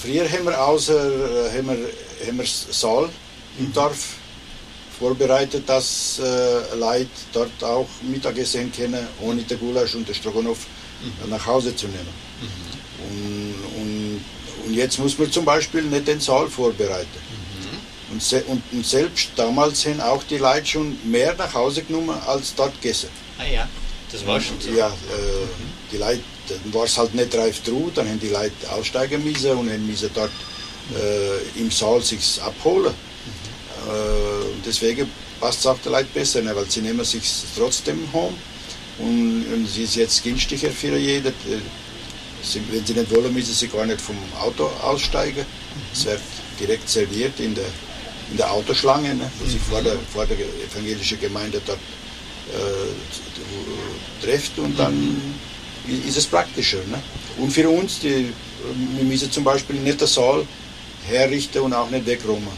[0.00, 3.08] Früher haben wir außer äh, haben wir, haben wir Saal
[3.58, 4.14] im Dorf
[4.98, 10.66] vorbereitet, dass äh, Leute dort auch Mittagessen können, ohne den Gulasch und den Stroganoff
[11.28, 12.08] nach Hause zu nehmen.
[13.08, 14.24] Und, und,
[14.66, 17.27] und jetzt muss man zum Beispiel nicht den Saal vorbereiten.
[18.10, 22.16] Und, se und, und selbst damals haben auch die Leute schon mehr nach Hause genommen
[22.26, 23.08] als dort gegessen.
[23.38, 23.68] Ah ja,
[24.10, 24.70] das war schon so.
[24.70, 24.92] Ja, äh,
[25.92, 29.50] die Leute, dann war es halt nicht drive thru dann haben die Leute aussteigen müssen
[29.52, 30.30] und haben müssen dort
[30.96, 32.94] äh, im Saal sich abholen.
[33.86, 37.22] Äh, und deswegen passt es auch den Leuten besser, ne, weil sie nehmen sich
[37.56, 38.34] trotzdem home
[38.98, 41.28] und, und es ist jetzt günstiger für jeden.
[41.28, 41.60] Äh,
[42.40, 45.44] Sie, wenn sie nicht wollen, müssen sie gar nicht vom Auto aussteigen.
[45.92, 46.20] Es wird
[46.60, 47.64] direkt serviert in der,
[48.30, 54.58] in der Autoschlange, ne, wo sich vor der, vor der evangelischen Gemeinde dort äh, trifft
[54.58, 55.20] und dann
[56.06, 56.78] ist es praktischer.
[56.78, 57.02] Ne?
[57.38, 58.32] Und für uns, die,
[58.96, 60.46] wir müssen zum Beispiel nicht den Saal
[61.06, 62.48] herrichten und auch nicht wegräumen,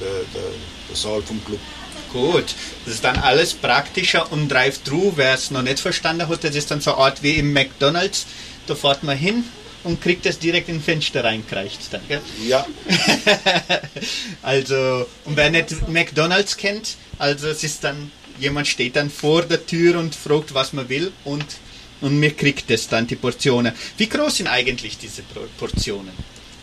[0.00, 0.50] der, der,
[0.88, 1.60] der Saal vom Club.
[2.12, 2.54] Gut,
[2.84, 6.70] das ist dann alles praktischer und Drive-Thru, wer es noch nicht verstanden hat, das ist
[6.70, 8.26] dann so eine Art wie im McDonalds.
[8.66, 9.44] Da fährt man hin
[9.84, 11.80] und kriegt das direkt in Fenster reingereicht.
[11.90, 12.20] Dann, gell?
[12.46, 12.66] Ja,
[14.42, 19.64] also, und wer nicht McDonalds kennt, also es ist dann, jemand steht dann vor der
[19.66, 21.44] Tür und fragt, was man will und,
[22.00, 23.72] und mir kriegt es dann die Portionen.
[23.96, 25.22] Wie groß sind eigentlich diese
[25.58, 26.12] Portionen?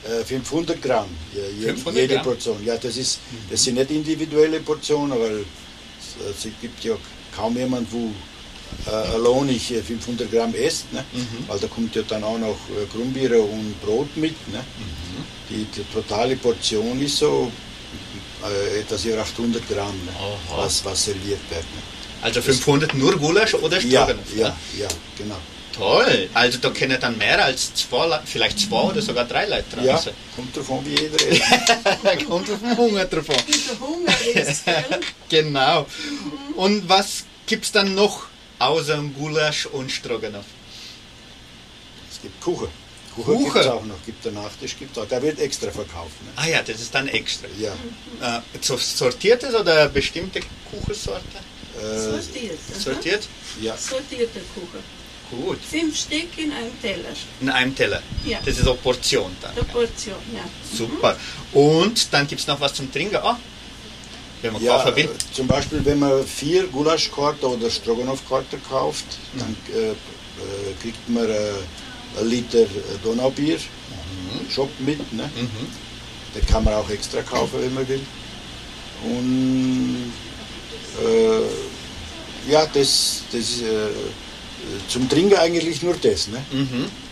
[0.08, 2.24] äh, 500 Gramm, ja, je, 500 jede Gramm?
[2.24, 2.66] Portion.
[2.66, 5.46] Ja, das, ist, das sind nicht individuelle Portionen, weil
[6.00, 6.96] es, es gibt ja
[7.36, 8.12] kaum jemand, wo
[8.86, 11.04] äh, alleinig äh, 500 Gramm isst, ne?
[11.14, 11.48] Mhm.
[11.48, 14.36] weil da kommt ja dann auch noch äh, Grumbiere und Brot mit.
[14.52, 14.60] Ne?
[14.60, 15.24] Mhm.
[15.50, 17.52] Die, die totale Portion ist so
[18.44, 20.12] äh, etwas über 800 Gramm, ne?
[20.56, 21.62] Was, was serviert wird.
[21.62, 21.82] Ne?
[22.22, 24.36] Also 500 nur Gulasch oder Ja, Stroganoff?
[24.36, 24.56] ja, ne?
[24.80, 25.36] ja, genau.
[25.74, 26.28] Toll.
[26.34, 29.86] Also da können dann mehr als zwei, Le- vielleicht zwei oder sogar drei Leute dran
[29.86, 30.14] Ja, sein.
[30.36, 31.44] kommt davon, wie jeder ist.
[32.28, 33.06] Kommt auf den Hunger.
[33.12, 34.86] Wie der Hunger ist, gell?
[35.30, 35.86] Genau.
[36.56, 38.24] Und was gibt's dann noch
[38.60, 40.46] außer Gulasch und Stroganoff?
[42.12, 42.68] Es gibt Kuchen.
[43.16, 43.44] Kuchen, Kuchen?
[43.46, 45.08] gibt es auch noch, gibt der Nachtisch, gibt auch.
[45.08, 46.22] Der wird extra verkauft.
[46.24, 46.32] Ne?
[46.36, 47.48] Ah ja, das ist dann extra.
[47.60, 47.74] Ja.
[48.38, 50.40] Äh, so- sortiertes oder bestimmte
[50.70, 51.24] Kuchensorte?
[51.82, 52.60] Äh, Sortiert.
[52.72, 52.80] aha.
[52.80, 53.28] Sortiert?
[53.62, 53.76] ja.
[53.78, 54.98] Sortierte Kuchen.
[55.30, 55.60] Gut.
[55.62, 57.10] Fünf Stück in einem Teller.
[57.42, 58.02] In einem Teller.
[58.26, 58.40] Ja.
[58.46, 59.54] Das ist auch Portion dann.
[59.56, 60.44] Der Portion, ja.
[60.74, 61.18] Super.
[61.54, 63.18] Und dann gibt's noch was zum Trinken.
[63.18, 63.38] Ah,
[64.42, 65.10] wenn man Ja, Kaffee will.
[65.34, 69.06] zum Beispiel, wenn man vier Gulaschkarten oder Stroganoff-Karten kauft,
[69.38, 69.94] dann äh, äh,
[70.82, 71.52] kriegt man äh,
[72.20, 72.68] ein Liter äh,
[73.04, 73.58] Donaubier,
[74.50, 75.00] Shop mit.
[75.14, 75.30] Ne?
[76.36, 78.02] Den kann man auch extra kaufen, wenn man will.
[79.04, 80.12] Und
[81.04, 83.90] äh, ja, das, das äh,
[84.88, 86.44] zum Trinken eigentlich nur das, ne?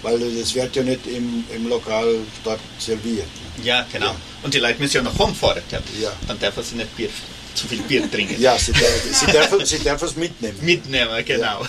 [0.01, 3.27] weil das wird ja nicht im, im Lokal dort serviert.
[3.63, 4.07] Ja, genau.
[4.07, 4.15] Ja.
[4.43, 5.63] Und die Leute müssen ja noch Rumfahren.
[6.01, 6.11] Ja.
[6.27, 7.09] Dann dürfen sie nicht Bier,
[7.53, 8.39] zu viel Bier trinken.
[8.41, 10.57] Ja, sie, dürfen- sie, dürfen, sie dürfen es mitnehmen.
[10.61, 11.65] Mitnehmen, genau.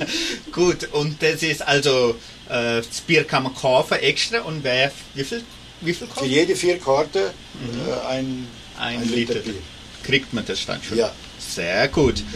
[0.52, 2.16] Gut, und das ist also,
[2.48, 5.42] äh, das Bier kann man kaufen extra und wer, wie viel,
[5.82, 6.30] wie viel Für kostet?
[6.30, 9.34] jede vier Karten äh, ein, Ein, ein Liter.
[9.34, 9.54] Bier.
[10.02, 10.98] Kriegt man das dann schon?
[10.98, 11.12] Ja.
[11.38, 12.22] Sehr gut.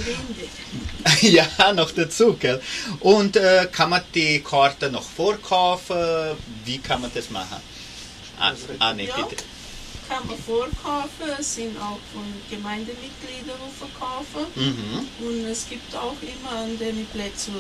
[1.23, 2.61] Ja, noch dazu, gell?
[3.01, 5.97] Und äh, kann man die Karte noch vorkaufen?
[6.65, 7.57] Wie kann man das machen?
[8.41, 9.17] Ah, ah nee, Ja.
[9.17, 9.45] bitte.
[10.09, 14.47] Kann man vorkaufen, sind auch von Gemeindemitgliedern verkaufen.
[14.57, 15.07] Mhm.
[15.27, 17.55] Und es gibt auch immer an den Plätzen,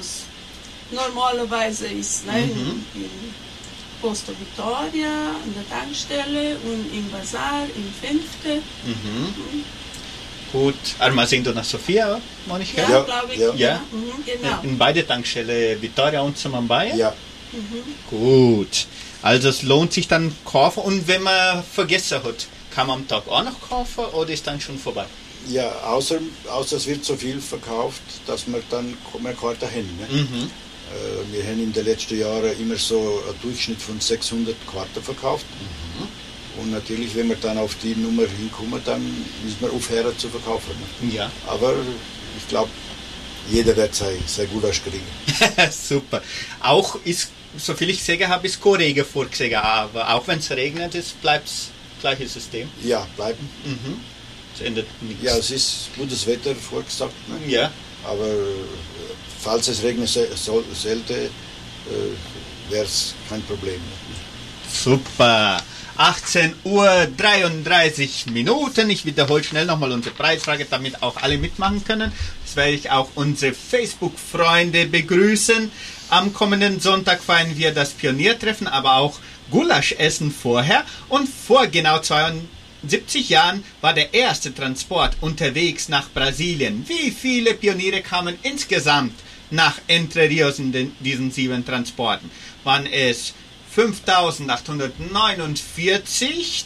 [0.91, 2.85] normalerweise ist ne, Mhm.
[2.95, 3.11] in,
[4.01, 5.13] Posto Vittoria,
[5.45, 8.63] an der Tankstelle und im Bazar, im Fünfte.
[10.51, 10.75] Gut.
[10.99, 12.73] Armazendo nach Sofia, meine ich?
[12.75, 13.39] Ja, Ja, glaube ich.
[13.39, 13.55] ja.
[13.55, 13.81] Ja.
[13.93, 14.59] Mhm, genau.
[14.63, 16.97] In beide Tankstellen, Vittoria und Samambaia?
[16.97, 17.13] Ja,
[18.09, 18.87] Gut.
[19.23, 23.29] Also es lohnt sich dann kaufen und wenn man vergessen hat, kann man am Tag
[23.29, 25.07] auch noch kaufen oder ist dann schon vorbei?
[25.49, 26.19] ja außer,
[26.51, 29.99] außer es wird so viel verkauft, dass wir dann mehr Karten haben.
[29.99, 30.23] Ne?
[30.23, 30.51] Mhm.
[30.91, 35.47] Äh, wir haben in den letzten Jahren immer so einen Durchschnitt von 600 Karten verkauft.
[35.61, 36.09] Mhm.
[36.63, 39.03] Und natürlich, wenn wir dann auf die Nummer hinkommen, dann
[39.45, 40.73] müssen wir aufhören zu verkaufen.
[41.01, 41.15] Ne?
[41.15, 41.31] Ja.
[41.47, 41.75] Aber
[42.37, 42.71] ich glaube,
[43.49, 45.07] jeder wird sein, sein Gulasch kriegen.
[45.71, 46.23] Super.
[46.61, 50.93] Auch ist, soviel ich gesehen habe, ist kein Regen vorgesehen, aber auch wenn es regnet,
[51.21, 51.69] bleibt es
[52.01, 52.69] gleiches System.
[52.83, 53.49] Ja, bleiben.
[54.55, 55.23] Es ändert nichts.
[55.23, 57.15] Ja, es ist gutes Wetter vorgesagt.
[57.29, 57.53] Ne?
[57.53, 57.71] ja.
[58.05, 58.55] Aber äh,
[59.39, 61.31] falls es regnen sollte, äh,
[62.71, 63.81] wäre es kein Problem.
[64.73, 65.63] Super.
[65.97, 68.89] 18 Uhr 33 Minuten.
[68.89, 72.11] Ich wiederhole schnell nochmal unsere Preisfrage, damit auch alle mitmachen können.
[72.45, 75.71] Das werde ich auch unsere Facebook-Freunde begrüßen.
[76.11, 80.85] Am kommenden Sonntag feiern wir das Pioniertreffen, aber auch Gulaschessen vorher.
[81.09, 86.85] Und vor genau 72 Jahren war der erste Transport unterwegs nach Brasilien.
[86.89, 89.15] Wie viele Pioniere kamen insgesamt
[89.53, 92.29] nach Entre Rios in den, diesen sieben Transporten?
[92.65, 93.33] Waren es
[93.71, 96.65] 5849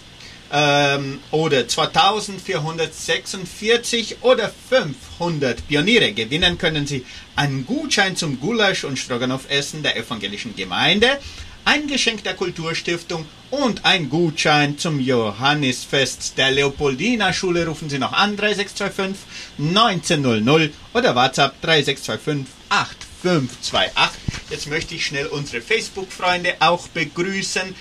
[0.54, 6.12] ähm, oder 2446 oder 500 Pioniere.
[6.12, 11.18] Gewinnen können Sie einen Gutschein zum Gulasch- und Stroganoff-Essen der evangelischen Gemeinde,
[11.64, 17.66] ein Geschenk der Kulturstiftung und ein Gutschein zum Johannisfest der Leopoldina Schule.
[17.66, 19.26] Rufen Sie noch an 3625
[19.58, 24.20] 1900 oder WhatsApp 3625 8528.
[24.50, 27.74] Jetzt möchte ich schnell unsere Facebook-Freunde auch begrüßen,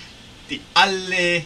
[0.50, 1.42] die alle,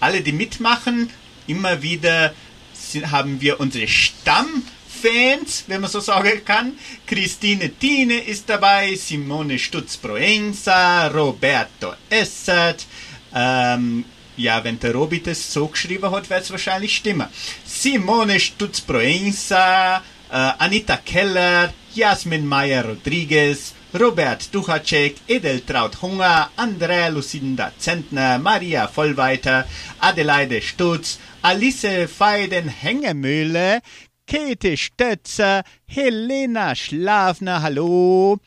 [0.00, 1.10] alle, die mitmachen,
[1.46, 2.34] immer wieder
[2.72, 6.72] sind, haben wir unsere Stammfans, wenn man so sagen kann.
[7.06, 12.86] Christine Tine ist dabei, Simone Stutz-Proenza, Roberto Essert,
[13.34, 14.04] ähm,
[14.36, 17.28] ja, wenn der Robi das so geschrieben hat, wird es wahrscheinlich stimmen.
[17.64, 28.86] Simone Stutz-Proenza, äh, Anita Keller, Jasmin Meyer-Rodriguez, Robert Duchacek, Edeltraut Hunger, Andrea Lucinda Zentner, Maria
[28.86, 29.66] Vollweiter,
[30.00, 33.80] Adelaide Stutz, Alice Feiden-Hengemühle,
[34.26, 38.38] Käthe Stötzer, Helena Schlafner, hallo.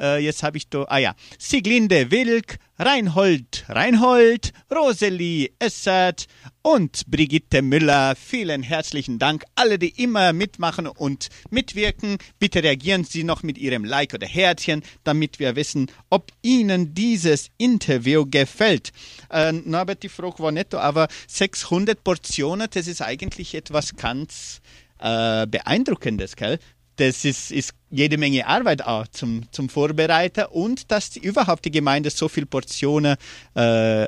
[0.00, 6.26] Äh, jetzt habe ich da, ah ja, Siglinde Wilk, Reinhold Reinhold, Rosalie Essert
[6.60, 8.14] und Brigitte Müller.
[8.16, 9.44] Vielen herzlichen Dank.
[9.54, 14.82] Alle, die immer mitmachen und mitwirken, bitte reagieren Sie noch mit Ihrem Like oder Herzchen,
[15.04, 18.92] damit wir wissen, ob Ihnen dieses Interview gefällt.
[19.30, 24.60] Äh, Norbert, die Frage war da, aber 600 Portionen, das ist eigentlich etwas ganz
[24.98, 26.58] äh, Beeindruckendes, gell?
[26.96, 31.70] Das ist, ist jede Menge Arbeit auch zum, zum Vorbereiten und dass die, überhaupt die
[31.70, 33.16] Gemeinde so viele Portionen
[33.54, 34.06] äh,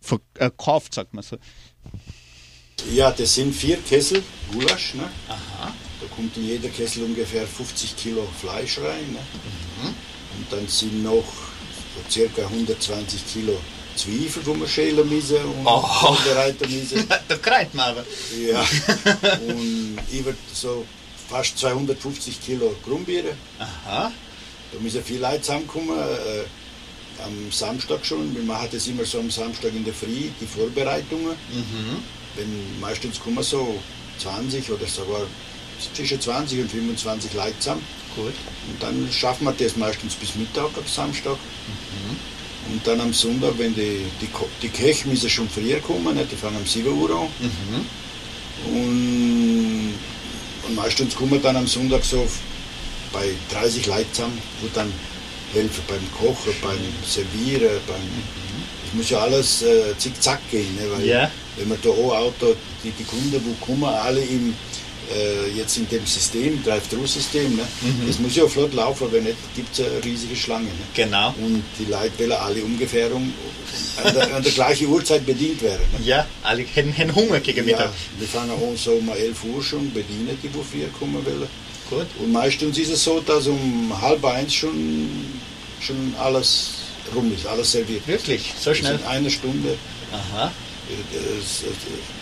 [0.00, 1.36] verkauft, sagt man so.
[2.92, 4.94] Ja, das sind vier Kessel Gulasch.
[4.94, 5.08] Ne?
[5.28, 9.12] Da kommt in jeder Kessel ungefähr 50 Kilo Fleisch rein.
[9.12, 9.94] Ne?
[10.38, 13.58] Und dann sind noch so circa 120 Kilo
[13.96, 17.08] Zwiebeln, die wir schälen müssen und vorbereiten müssen.
[17.28, 18.04] da kreit man aber.
[18.38, 18.64] Ja.
[19.40, 20.86] Und über so
[21.28, 23.34] fast 250 Kilo Grumbiere.
[23.58, 24.12] Aha.
[24.72, 25.98] Da müssen viele Leute zusammenkommen.
[25.98, 26.44] Äh,
[27.24, 28.34] am Samstag schon.
[28.34, 31.34] Wir machen das immer so am Samstag in der Früh, die Vorbereitungen.
[32.36, 33.78] Wenn meistens kommen so
[34.18, 35.22] 20 oder sogar
[35.94, 37.82] zwischen 20 und 25 Leute zusammen.
[38.14, 38.34] Gut.
[38.68, 41.36] Und dann schaffen wir das meistens bis Mittag am Samstag.
[42.70, 44.28] Und dann am Sonntag, wenn die, die,
[44.62, 47.28] die Köche müssen schon früher kommen, die fangen um 7 Uhr an.
[48.74, 49.94] Und,
[50.68, 52.26] und meistens kommen dann am Sonntag so
[53.12, 54.92] bei 30 Leuten zusammen, wo dann
[55.52, 58.02] helfen beim Kochen, beim Servieren, beim.
[58.86, 60.82] Es muss ja alles äh, zickzack gehen, ne?
[60.90, 61.30] weil Ja.
[61.56, 64.54] wenn man da auch Auto, die, die Kunden, wo kommen, alle im,
[65.14, 67.62] äh, jetzt in dem System, Drive-Thru-System, ne?
[68.06, 70.66] das muss ja flott laufen, wenn nicht, gibt es eine riesige Schlange.
[70.66, 70.72] Ne?
[70.94, 71.34] Genau.
[71.38, 73.32] Und die Leute wollen alle ungefähr um,
[74.02, 75.82] an, der, an der gleichen Uhrzeit bedient werden.
[75.98, 76.04] Ne?
[76.04, 77.92] Ja, alle haben, Hunger gegen Ja, Mittag.
[78.18, 81.48] wir fangen an so um 11 Uhr schon bedienen, die wo früher kommen wollen.
[81.90, 82.06] Gut.
[82.18, 85.10] Und meistens ist es so, dass um halb eins schon,
[85.80, 86.72] schon alles
[87.14, 88.06] rum ist, alles serviert.
[88.06, 88.96] Wirklich, so schnell.
[88.96, 89.76] In einer Stunde.
[90.12, 90.52] Aha.
[91.12, 92.17] Das, das,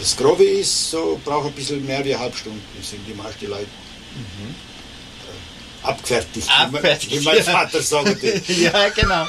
[0.00, 2.60] das Grobe ist so, braucht ein bisschen mehr wie eine halbe Stunde.
[2.78, 6.48] Das sind die meisten Leute äh, abgefertigt.
[6.50, 7.42] Abfertigt, Wie mein ja.
[7.42, 8.22] Vater sagt.
[8.48, 9.26] ja, genau.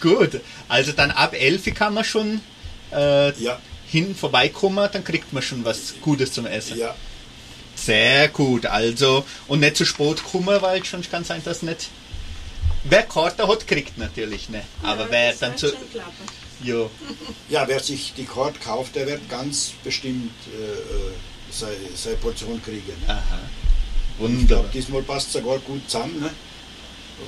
[0.00, 0.40] Gut.
[0.68, 2.40] Also dann ab 11 kann man schon
[2.92, 3.58] äh, Ja,
[3.88, 6.78] hin vorbeikommen, dann kriegt man schon was Gutes zum Essen.
[6.78, 6.94] ja.
[7.74, 8.66] Sehr gut.
[8.66, 11.88] Also, und nicht zu spät kommen, weil sonst kann sein, dass nicht.
[12.84, 14.64] Wer Karte hat, kriegt natürlich nicht.
[14.82, 15.72] Aber Ja, wer das dann zu.
[16.64, 16.88] Klappen.
[17.48, 21.12] Ja, Ja, wer sich die Karte kauft, der wird ganz bestimmt äh, äh,
[21.50, 22.82] seine, seine Portion kriegen.
[23.06, 23.12] Ne?
[23.14, 23.20] aha.
[23.20, 24.70] Ich glaube, Wunderbar.
[24.72, 26.30] diesmal passt es sogar gut zusammen, ne?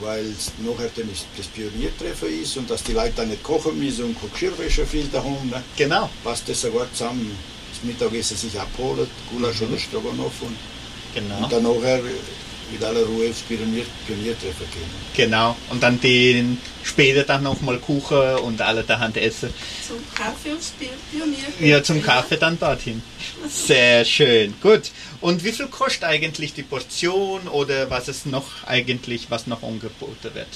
[0.01, 4.05] weil es nachher dann das Pioniertreffen ist und dass die Leute dann nicht kochen müssen
[4.07, 5.49] und kein Geschirrwäsche viel daheim.
[5.51, 5.63] Ne?
[5.77, 6.11] Genau.
[6.23, 7.37] Passt das sogar zusammen.
[7.73, 10.57] Das Mittagessen sich abholen, Gulasch oder Stroganoff und, Mhm.
[11.15, 11.45] Genau.
[11.45, 12.01] und dann nachher
[12.73, 14.91] mit aller Ruhe aufs Pionier, Pioniertreffen gehen.
[15.15, 15.57] Genau.
[15.71, 19.53] Und dann den später dann nochmal Kuchen und alle daheim essen.
[19.87, 21.39] Zum Kaffee aufs Pi- Pionier.
[21.61, 23.03] Ja, zum Kaffee dann dorthin.
[23.49, 24.55] Sehr schön.
[24.61, 24.91] Gut.
[25.21, 30.31] Und wie viel kostet eigentlich die Portion oder was es noch eigentlich, was noch angeboten
[30.35, 30.49] wird?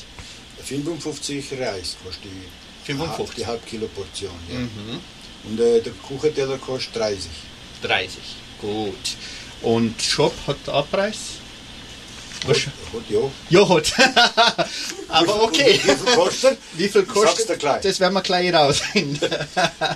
[0.64, 3.36] 55 Reis kostet die, 55.
[3.36, 4.32] die halb Kilo Portion.
[4.52, 4.58] Ja.
[4.58, 5.00] Mhm.
[5.44, 7.30] Und äh, der Kuchenteller kostet 30.
[7.82, 8.18] 30.
[8.60, 8.94] Gut.
[9.62, 10.86] Und Shop hat auch
[12.46, 13.18] Hat, hat, ja.
[13.50, 13.92] Ja, hat.
[15.08, 15.72] Aber okay.
[15.74, 16.58] Und wie viel kostet?
[16.74, 17.64] Wie viel kostet.
[17.64, 19.28] Das werden wir gleich rausfinden.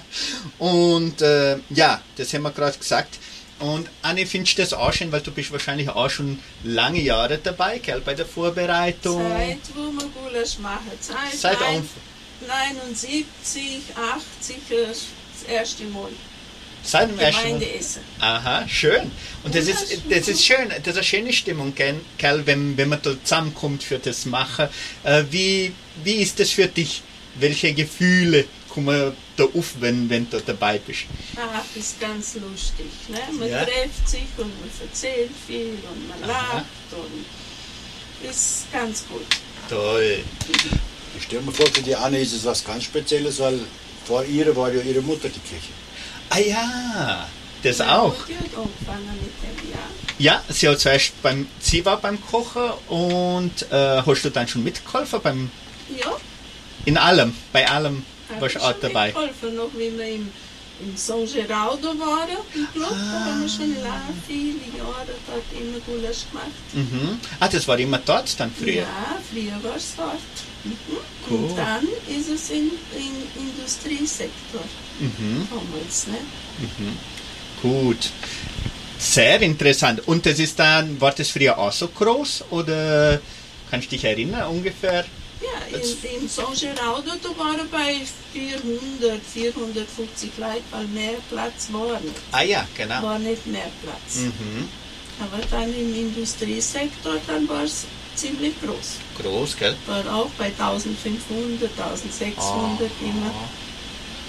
[0.59, 3.19] Und äh, ja, das haben wir gerade gesagt.
[3.61, 7.39] Und Anni, findest du das auch schön, weil du bist wahrscheinlich auch schon lange Jahre
[7.39, 9.23] dabei, gell, bei der Vorbereitung.
[9.29, 10.91] Seit wo wir Gulasch machen.
[11.01, 12.13] Seit, Seit nein- Anfang.
[12.75, 13.83] 79,
[14.41, 16.11] 80 äh, das erste Mal.
[16.85, 17.19] Seit dem.
[17.19, 18.03] Gemeindeessen.
[18.21, 19.11] Aha, schön.
[19.45, 22.01] Und das ist, das ist schön, das ist eine schöne Stimmung, gell,
[22.47, 24.69] wenn, wenn man da zusammenkommt für das Machen.
[25.05, 25.73] Äh, wie,
[26.03, 27.03] wie ist das für dich?
[27.37, 31.03] Welche Gefühle kommen da auf, wenn, wenn du dabei bist?
[31.37, 32.87] Ach, ist ganz lustig.
[33.09, 33.19] Ne?
[33.39, 33.65] Man Ja.
[33.65, 36.57] trifft sich und man erzählt viel und man Aha.
[36.59, 39.25] lacht und ist ganz gut.
[39.69, 40.21] Toll.
[41.17, 43.61] Ich stelle mir vor, für die Anne ist es was ganz Spezielles, weil
[44.05, 45.69] vor ihr war ja ihre Mutter die Kirche.
[46.35, 47.29] Ah ja,
[47.63, 48.15] das Meine auch.
[50.19, 54.65] Ja, sie hat zuerst beim, sie war beim Kochen und äh, hast du dann schon
[54.65, 55.51] mitgeholfen beim,
[55.95, 56.13] Ja,
[56.85, 59.07] in allem, bei allem habe warst du auch dabei.
[59.07, 60.33] mitgeholfen, noch wie wir im,
[60.81, 62.91] im San Geraldo waren, im Club.
[62.91, 66.47] Da haben wir schon lange, viele Jahre dort immer Gulasch gemacht.
[66.73, 67.19] Mhm.
[67.41, 68.83] Ah, das war immer dort dann früher.
[68.83, 70.17] Ja, früher war es dort.
[70.65, 70.77] Mhm.
[71.29, 71.39] Cool.
[71.39, 74.63] Und dann ist es im, im Industriesektor
[75.01, 75.49] Mhm.
[75.51, 76.07] damals.
[76.09, 76.19] Ne?
[77.63, 78.11] Gut.
[78.99, 80.07] Sehr interessant.
[80.07, 83.21] Und das ist dann, war das früher auch so groß oder
[83.71, 85.05] kannst du dich erinnern ungefähr?
[85.41, 87.97] Ja, in, in San Geraldo, da waren bei
[88.33, 92.15] 400, 450 Leute, weil mehr Platz war nicht.
[92.31, 93.03] Ah ja, genau.
[93.03, 94.19] War nicht mehr Platz.
[94.23, 94.69] Mhm.
[95.21, 98.99] Aber dann im Industriesektor, dann war es ziemlich groß.
[99.23, 99.77] Groß, gell?
[99.87, 103.05] War auch bei 1500, 1600 Ah.
[103.05, 103.33] immer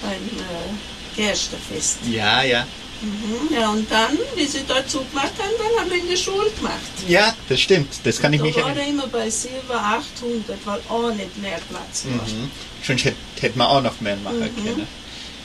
[0.01, 1.97] beim äh, Gerstenfest.
[2.09, 2.65] Ja, ja.
[3.01, 3.53] Mhm.
[3.53, 6.79] Ja, und dann, wie sie dort zugemacht haben, dann haben wir in der Schule gemacht.
[7.07, 7.93] Ja, das stimmt.
[8.05, 8.84] Das kann ich da mich war erinnern.
[8.86, 12.25] er immer bei 700, 800, weil auch nicht mehr Platz war.
[12.27, 12.49] Mhm.
[12.86, 14.55] Sonst hätte hätt man auch noch mehr machen Mhm.
[14.63, 14.88] können.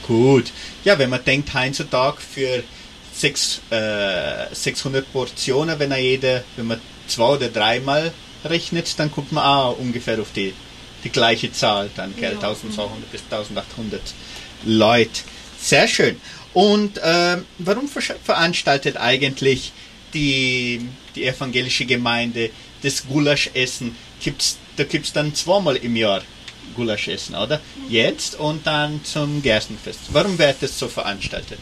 [0.07, 0.51] Gut.
[0.85, 2.63] Ja, wenn man denkt, heutzutage für
[3.13, 8.13] sechs, äh, 600 Portionen, wenn er jede, wenn man zwei oder dreimal
[8.45, 10.53] rechnet, dann kommt man auch ungefähr auf die,
[11.03, 12.33] die gleiche Zahl, dann, gell?
[12.33, 12.49] Ja.
[12.49, 14.01] 1200 bis 1800
[14.65, 15.21] Leute.
[15.59, 16.19] Sehr schön.
[16.53, 19.71] Und ähm, warum ver veranstaltet eigentlich
[20.13, 20.81] die,
[21.15, 22.49] die evangelische Gemeinde
[22.81, 23.95] das Gulaschessen?
[24.21, 26.23] Gibt's, da gibt es dann zweimal im Jahr
[26.75, 27.59] Gulaschessen, oder?
[27.87, 29.99] Jetzt und dann zum Gerstenfest.
[30.09, 31.59] Warum wird das so veranstaltet?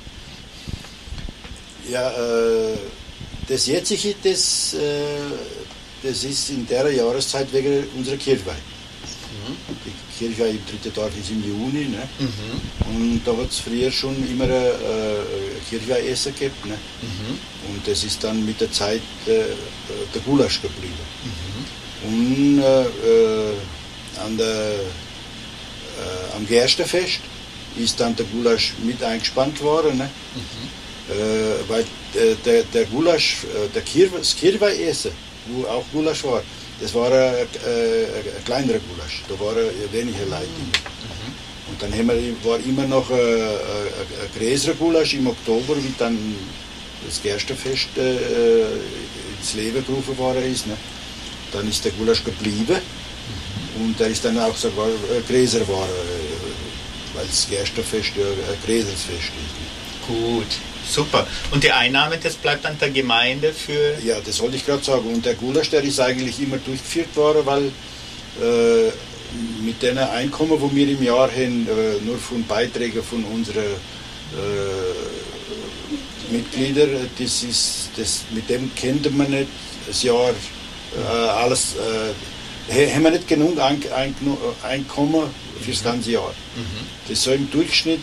[1.90, 2.78] Ja, äh,
[3.48, 4.78] das jetzige, das, äh,
[6.04, 8.62] das ist in der Jahreszeit wegen unserer Kirchweih.
[9.86, 11.86] Die Kirchweih im dritten Tag ist im Juni.
[11.86, 12.08] Ne?
[12.88, 16.56] Und da hat es früher schon immer ein äh, Kirchweihessen gegeben.
[16.66, 16.78] Ne?
[17.70, 19.46] Und das ist dann mit der Zeit äh, äh,
[20.14, 20.94] der Gulasch geblieben.
[22.04, 23.54] Und äh, äh,
[24.24, 27.20] an der, äh, am Gerstenfest
[27.78, 29.98] ist dann der Gulasch mit eingespannt worden.
[29.98, 30.10] Ne?
[31.10, 31.84] Äh, weil
[32.16, 35.27] äh, der, der Gulasch, äh, der Kir das Kirweihessen, wo
[35.70, 36.42] auch Gulasch war,
[36.80, 38.06] das war ein, äh,
[38.38, 40.48] ein kleinerer Gulasch, da waren weniger Leute.
[41.70, 43.48] Und dann haben wir, war immer noch ein, ein,
[44.24, 46.18] ein größerer Gulasch im Oktober, wie dann
[47.06, 48.64] das Gerstenfest äh,
[49.40, 50.68] ins Leben gerufen worden ist.
[50.68, 50.78] Ne?
[51.52, 52.78] Dann ist der Gulasch geblieben
[53.80, 58.60] und der ist dann auch sogar äh, größer geworden, äh, weil das Gerstenfest ja ein
[58.66, 60.12] größeres Fest ist.
[60.12, 60.16] Ne?
[60.16, 60.48] Gut,
[60.90, 61.28] super.
[61.52, 63.98] Und die Einnahme, das bleibt dann der Gemeinde für.
[64.04, 65.14] Ja, das wollte ich gerade sagen.
[65.14, 68.92] Und der Gulasch, der ist eigentlich immer durchgeführt worden, weil äh,
[69.64, 73.68] mit den Einkommen, wo wir im Jahr haben, äh, nur von Beiträgen von unseren äh,
[76.32, 79.48] Mitgliedern, das ist, das, mit dem könnte man nicht
[79.88, 84.16] das Jahr äh, alles, äh, haben wir nicht genug Ein Ein
[84.64, 85.30] Einkommen
[85.62, 86.34] für das ganze Jahr.
[87.08, 88.02] Das so im Durchschnitt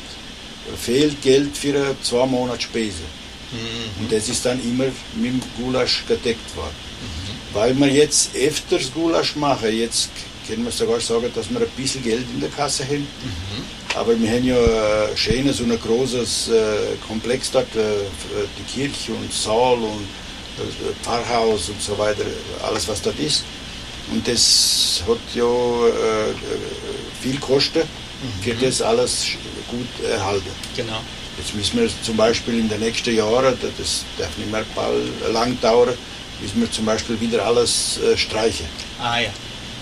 [0.80, 3.02] fehlt Geld für zwei Monate Spese.
[4.00, 6.74] Und das ist dann immer mit dem Gulasch gedeckt worden.
[7.52, 10.10] Weil wir jetzt öfters Gulasch machen, jetzt
[10.46, 13.06] können wir sogar sagen, dass wir ein bisschen Geld in der Kasse haben.
[13.94, 18.02] Aber wir haben ja ein schönes und ein großes äh, Komplex dort, äh,
[18.58, 20.08] die Kirche und Saal und
[20.58, 22.24] äh, Pfarrhaus und so weiter,
[22.66, 23.44] alles was dort ist.
[24.12, 25.46] Und das hat ja
[27.22, 27.82] viel Kosten,
[28.42, 29.26] für das alles
[29.68, 30.50] gut erhalten.
[30.76, 31.00] Genau.
[31.38, 34.64] Jetzt müssen wir zum Beispiel in den nächsten Jahren, da- das darf nicht mehr
[35.32, 35.94] lang dauern,
[36.40, 38.66] müssen wir zum Beispiel wieder alles äh, streichen.
[39.00, 39.30] Ah ja.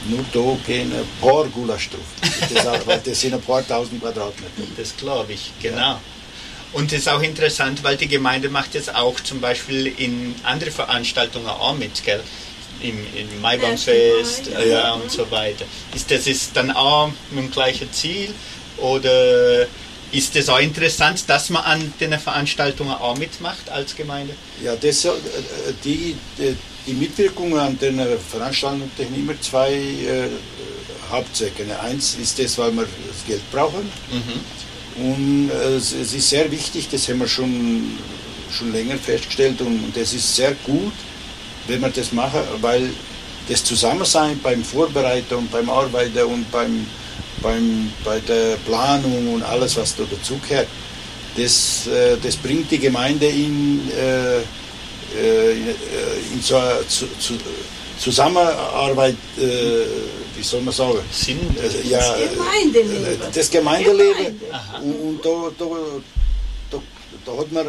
[0.09, 2.51] Nur da gehen ein paar Gulasch drauf.
[2.53, 4.51] Das, auch- weil das sind ein paar tausend Quadratmeter.
[4.77, 5.99] Das glaube ich, genau.
[6.73, 10.71] Und das ist auch interessant, weil die Gemeinde macht jetzt auch zum Beispiel in andere
[10.71, 12.23] Veranstaltungen auch mit, gell?
[12.83, 14.79] Im, im Maibaumfest äh, ja.
[14.79, 15.65] ja, und so weiter.
[15.95, 18.35] Ist das ist dann auch mit dem gleichen Ziel
[18.79, 19.67] oder
[20.13, 24.35] ist das auch interessant, dass man an den Veranstaltungen auch mitmacht als Gemeinde?
[24.63, 25.11] Ja, das, äh,
[25.85, 26.57] die, die,
[26.87, 30.29] die Mitwirkung an den Veranstaltungen haben immer zwei äh,
[31.11, 31.65] Hauptzwecke.
[31.81, 33.91] Eins ist das, weil wir das Geld brauchen.
[34.97, 37.97] Und äh, es, es ist sehr wichtig, das haben wir schon,
[38.51, 40.93] schon länger festgestellt und, und das ist sehr gut,
[41.67, 42.91] wenn wir das machen, weil
[43.49, 46.87] das Zusammensein beim Vorbereiten und beim Arbeiten und beim,
[47.43, 50.69] beim, bei der Planung und alles, was da dazugehört,
[51.37, 55.53] das, äh, das bringt die Gemeinde in, äh, äh,
[56.33, 57.35] in so eine zu, zu,
[57.99, 60.99] Zusammenarbeit, wie soll man sagen?
[61.13, 61.39] Sinn?
[61.57, 63.19] Äh, ja, Das Gemeindeleben.
[63.33, 64.17] Das Gemeindeleben.
[64.17, 64.47] Gemeinde.
[64.51, 64.79] Aha.
[64.79, 65.67] Und, und da, da,
[66.71, 66.83] da,
[67.25, 67.67] da hat man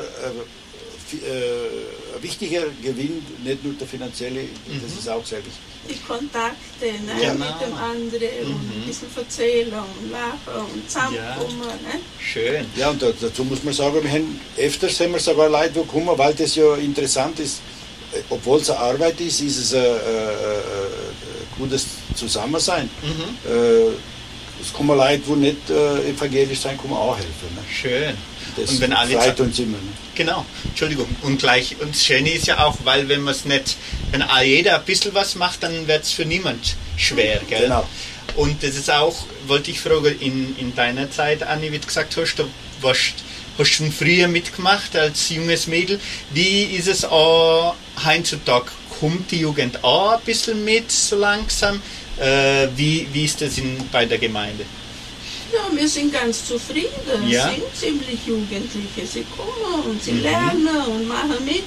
[2.24, 4.42] ein wichtiger Gewinn, nicht nur der finanzielle,
[4.82, 5.54] das ist auch sehr wichtig.
[5.90, 7.34] Die Kontakte ne, Genau.
[7.34, 11.60] mit dem anderen und ein bisschen erzählen und lachen und zusammenkommen.
[11.60, 12.00] Ne?
[12.20, 12.66] Schön.
[12.78, 15.86] Ja, und da, dazu muss man sagen, wir haben, öfters haben wir sogar Leute, die
[15.88, 17.60] kommen, weil das ja interessant ist.
[18.14, 22.90] Äh, Obwohl es eine Arbeit ist, ist es ein, äh, äh, äh, gutes Zusammensein.
[23.46, 24.13] Äh,
[24.64, 27.54] es kommen Leute, die nicht äh, evangelisch sein, kommen auch helfen.
[27.56, 27.62] Ne?
[27.72, 28.18] Schön.
[28.56, 29.78] Das und wenn alle freut uns immer.
[29.78, 29.94] Ne?
[30.16, 31.08] Genau, Entschuldigung.
[31.24, 33.78] Und gleich, und das Schöne ist ja auch, weil wenn man es nicht,
[34.12, 37.64] wenn jeder ein bisschen was macht, dann wird es für niemand schwer, gell?
[37.64, 37.88] Genau.
[38.36, 39.16] Und das ist auch,
[39.48, 42.46] wollte ich fragen, in, in deiner Zeit, Anni, wie du gesagt hast, du
[42.82, 43.14] warst,
[43.58, 46.00] hast schon früher mitgemacht als junges Mädel.
[46.32, 48.68] Wie ist es auch heutzutage?
[49.00, 51.82] Kommt die Jugend auch ein bisschen mit, so langsam?
[52.18, 54.66] Äh, wie, wie ist das in, bei der Gemeinde?
[55.52, 56.90] Ja, wir sind ganz zufrieden.
[57.28, 57.50] Ja.
[57.50, 59.06] Es sind ziemlich Jugendliche.
[59.06, 60.00] Sie kommen und Mhm.
[60.02, 61.64] sie lernen und machen mit.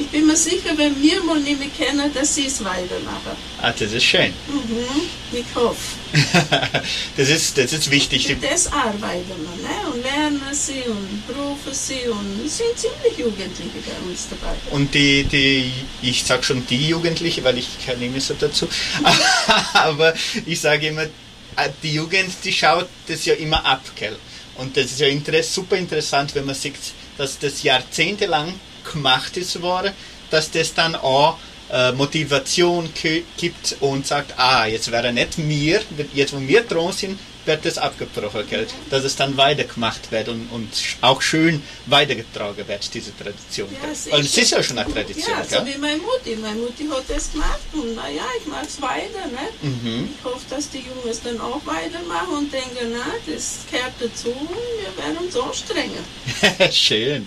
[0.00, 3.36] Ich bin mir sicher, wenn wir mal nicht mehr kennen, dass sie es weitermachen.
[3.60, 4.32] Ah, das ist schön.
[4.48, 5.02] Mhm.
[5.30, 5.76] Ich hoffe.
[7.18, 8.26] das, ist, das ist wichtig.
[8.26, 9.68] Für das arbeiten wir.
[9.68, 9.92] Ne?
[9.92, 14.54] Und lernen sie und rufen sie und es sind ziemlich Jugendliche bei uns dabei.
[14.70, 15.70] Und die, die,
[16.00, 18.68] ich sag schon die Jugendliche, weil ich mehr so dazu,
[19.74, 20.14] aber
[20.46, 24.16] ich sage immer, äh, die Jugend, die schaut das ja immer ab, gell?
[24.56, 26.74] Und das ist ja super interessant, wenn man sieht,
[27.18, 28.54] dass das jahrzehntelang
[28.84, 29.92] gemacht ist worden,
[30.30, 31.38] dass das dann auch
[31.72, 32.88] äh, Motivation
[33.36, 35.80] gibt und sagt, ah, jetzt wäre nicht mir,
[36.14, 38.66] jetzt wo wir dran sind, wird das abgebrochen, gell?
[38.90, 40.68] dass es dann weitergemacht wird und, und
[41.00, 43.68] auch schön weitergetragen wird, diese Tradition.
[43.72, 44.12] Ja.
[44.12, 45.36] Weil es ist ja schon eine Tradition.
[45.38, 46.36] Ja, so wie meine Mutti.
[46.36, 49.26] Meine Mutti hat das gemacht und naja, ich mache es weiter.
[49.26, 49.68] Ne?
[49.68, 50.08] Mhm.
[50.18, 54.50] Ich hoffe, dass die Jungs dann auch weitermachen und denken, na, das gehört dazu und
[54.50, 56.04] wir werden uns anstrengen.
[56.72, 57.26] Schön.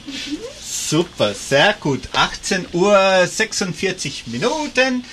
[0.93, 2.01] Super, sehr gut.
[2.13, 5.03] 18 Uhr 46 Minuten.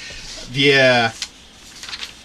[0.53, 1.11] Wir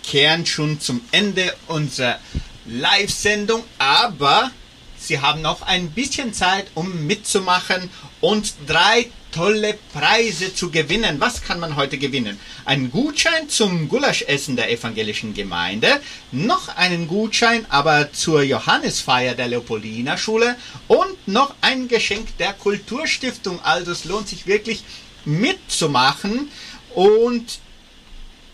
[0.03, 2.19] kehren schon zum Ende unserer
[2.65, 4.51] Live-Sendung, aber
[4.97, 7.89] Sie haben noch ein bisschen Zeit, um mitzumachen
[8.19, 11.19] und drei tolle Preise zu gewinnen.
[11.19, 12.39] Was kann man heute gewinnen?
[12.63, 15.99] Ein Gutschein zum Gulaschessen der evangelischen Gemeinde,
[16.31, 20.55] noch einen Gutschein aber zur Johannesfeier der Leopoldina Schule
[20.87, 23.59] und noch ein Geschenk der Kulturstiftung.
[23.61, 24.85] Also es lohnt sich wirklich
[25.25, 26.49] mitzumachen
[26.93, 27.59] und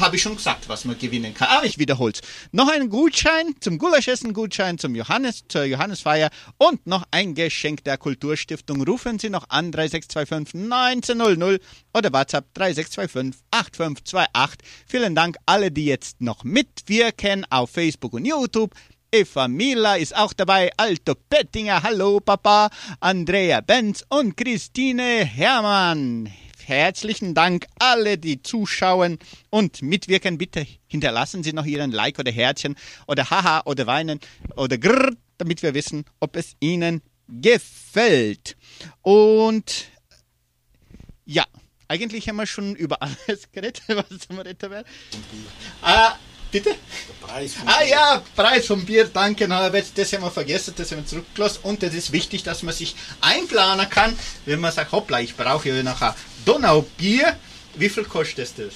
[0.00, 2.20] habe ich schon gesagt, was man gewinnen kann, aber ich wiederhole es.
[2.52, 7.98] Noch ein Gutschein zum Gulaschessen, Gutschein zum Johannes, zur Johannesfeier und noch ein Geschenk der
[7.98, 8.82] Kulturstiftung.
[8.82, 11.60] Rufen Sie noch an 3625 1900
[11.94, 14.58] oder WhatsApp 3625 8528.
[14.86, 18.74] Vielen Dank alle, die jetzt noch mitwirken auf Facebook und YouTube.
[19.10, 22.68] Eva Mila ist auch dabei, Alto Pettinger, hallo Papa,
[23.00, 26.30] Andrea Benz und Christine Hermann.
[26.68, 30.36] Herzlichen Dank alle, die zuschauen und mitwirken.
[30.36, 34.20] Bitte hinterlassen Sie noch Ihren Like oder Herzchen oder Haha oder Weinen
[34.54, 38.58] oder Grrr, damit wir wissen, ob es Ihnen gefällt.
[39.00, 39.86] Und
[41.24, 41.46] ja,
[41.88, 44.86] eigentlich haben wir schon über alles geredet, was wir reden werden.
[45.80, 46.16] Ah,
[46.50, 46.74] bitte?
[47.20, 49.46] Preis vom Ah ja, Preis vom Bier, danke.
[49.48, 51.58] Na, das haben wir vergessen, das haben wir zurückgelassen.
[51.62, 55.68] Und es ist wichtig, dass man sich einplanen kann, wenn man sagt, hoppla, ich brauche
[55.68, 57.36] ja nachher Donaubier.
[57.74, 58.58] Wie viel kostet das?
[58.58, 58.70] Äh,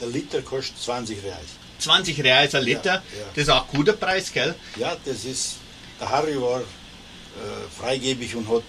[0.00, 1.38] der Liter kostet 20 Reais.
[1.80, 2.84] 20 Reais ein Liter.
[2.84, 3.24] Ja, ja.
[3.34, 4.54] Das ist auch ein guter Preis, gell?
[4.76, 5.54] Ja, das ist,
[6.00, 6.64] der Harry war äh,
[7.80, 8.62] freigebig und hat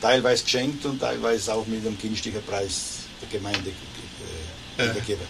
[0.00, 4.90] teilweise geschenkt und teilweise auch mit einem günstigen Preis der Gemeinde äh, Äh.
[4.90, 5.22] übergeben.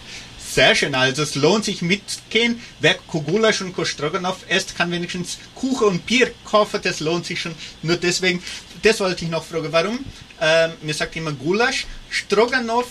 [0.57, 2.59] Sehr schön, also es lohnt sich mitgehen.
[2.79, 7.53] Wer Kugulasch und Kostroganow isst, kann wenigstens Kuchen und Bier kaufen, das lohnt sich schon.
[7.83, 8.41] Nur deswegen,
[8.81, 9.99] das wollte ich noch fragen, warum?
[10.41, 12.87] Ähm, mir sagt immer Gulasch, Stroganow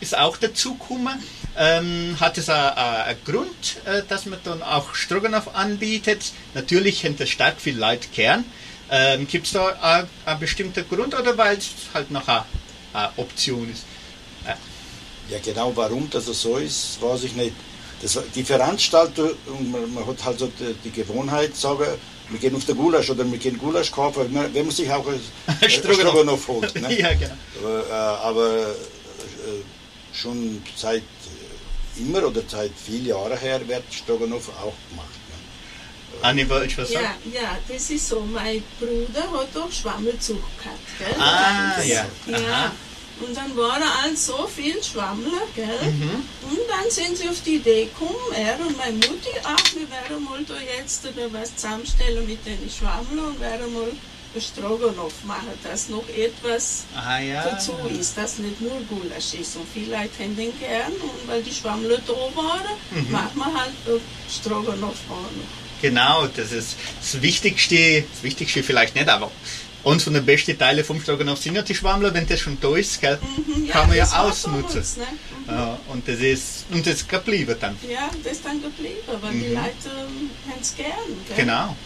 [0.00, 1.22] ist auch dazugekommen.
[1.56, 6.32] Ähm, hat es einen Grund, äh, dass man dann auch Stroganow anbietet?
[6.52, 8.44] Natürlich hinter stark viel Leute gern.
[8.90, 12.44] Ähm, Gibt es da einen bestimmten Grund oder weil es halt noch eine
[13.16, 13.86] Option ist?
[15.30, 17.52] Ja, genau warum das so ist, weiß ich nicht.
[18.02, 21.86] Das, die Veranstalter, und man, man hat halt so die, die Gewohnheit, sagen,
[22.30, 25.06] wir gehen auf den Gulasch oder wir gehen Gulasch kaufen, man- wenn man sich auch
[25.60, 26.48] ein Stroganoff.
[26.48, 26.74] Holt.
[26.80, 26.98] Ne?
[27.00, 27.34] ja, genau.
[27.62, 27.92] Aber, äh,
[28.28, 35.08] aber äh, schon seit äh, immer oder seit vielen Jahren her wird Stroganoff auch gemacht.
[35.30, 36.22] Ne?
[36.22, 37.06] Anni, wollte ich was sagen?
[37.32, 38.20] Ja, ja, das ist so.
[38.20, 41.14] Mein Bruder hat doch Schwammelzucht gehabt, gell?
[41.18, 42.06] Ah, Das- ja.
[42.26, 42.72] ja.
[43.18, 43.24] Aha.
[43.26, 45.66] Und dann waren alles so viel Schwammler, gell?
[45.90, 46.22] Mhm.
[46.50, 50.24] Und dann sind sie auf die Idee gekommen, er und meine Mutti, ach, wir werden
[50.24, 53.88] mal da jetzt da was zusammenstellen mit den Schwammlern und werden mal
[54.34, 57.44] ein Stroganoff machen, dass noch etwas Ah ja.
[57.50, 59.54] dazu ist, dass nicht nur Gulasch ist.
[59.56, 63.12] Und viele Leute haben den gern und weil die Schwammler da waren, Mhm.
[63.12, 65.80] macht man halt ein Stroganoff auch noch.
[65.82, 69.30] Genau, das ist das Wichtigste, das Wichtigste vielleicht nicht, aber
[69.84, 72.74] Und von den besten Teilen vom Stroganoff sind ja die Schwammler, wenn das schon da
[72.76, 74.82] ist, gell, Mhm, kann man ja ausnutzen.
[74.82, 75.04] damals, Ne?
[75.46, 75.92] Mhm.
[75.92, 77.76] Und das ist und das ist geblieben dann.
[77.86, 80.88] Ja, das ist dann geblieben, weil die Leute ähm, haben es gern.
[81.28, 81.36] Gell?
[81.44, 81.76] Genau.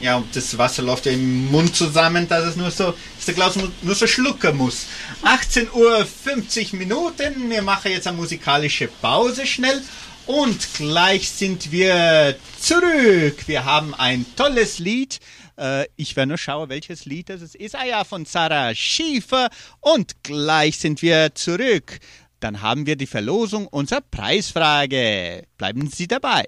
[0.00, 3.34] Ja, und das Wasser läuft ja im Mund zusammen, dass es nur so, dass der
[3.34, 4.86] Klaus nur so schlucken muss.
[5.22, 7.50] 18 Uhr 50 Minuten.
[7.50, 9.82] Wir machen jetzt eine musikalische Pause schnell.
[10.26, 13.42] Und gleich sind wir zurück.
[13.46, 15.18] Wir haben ein tolles Lied.
[15.58, 17.74] Äh, ich werde nur schauen, welches Lied das ist.
[17.74, 19.48] Ah ja von Sarah Schiefer.
[19.80, 21.98] Und gleich sind wir zurück.
[22.40, 25.44] Dann haben wir die Verlosung unserer Preisfrage.
[25.56, 26.44] Bleiben Sie dabei.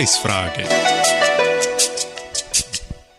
[0.00, 0.64] Preisfrage.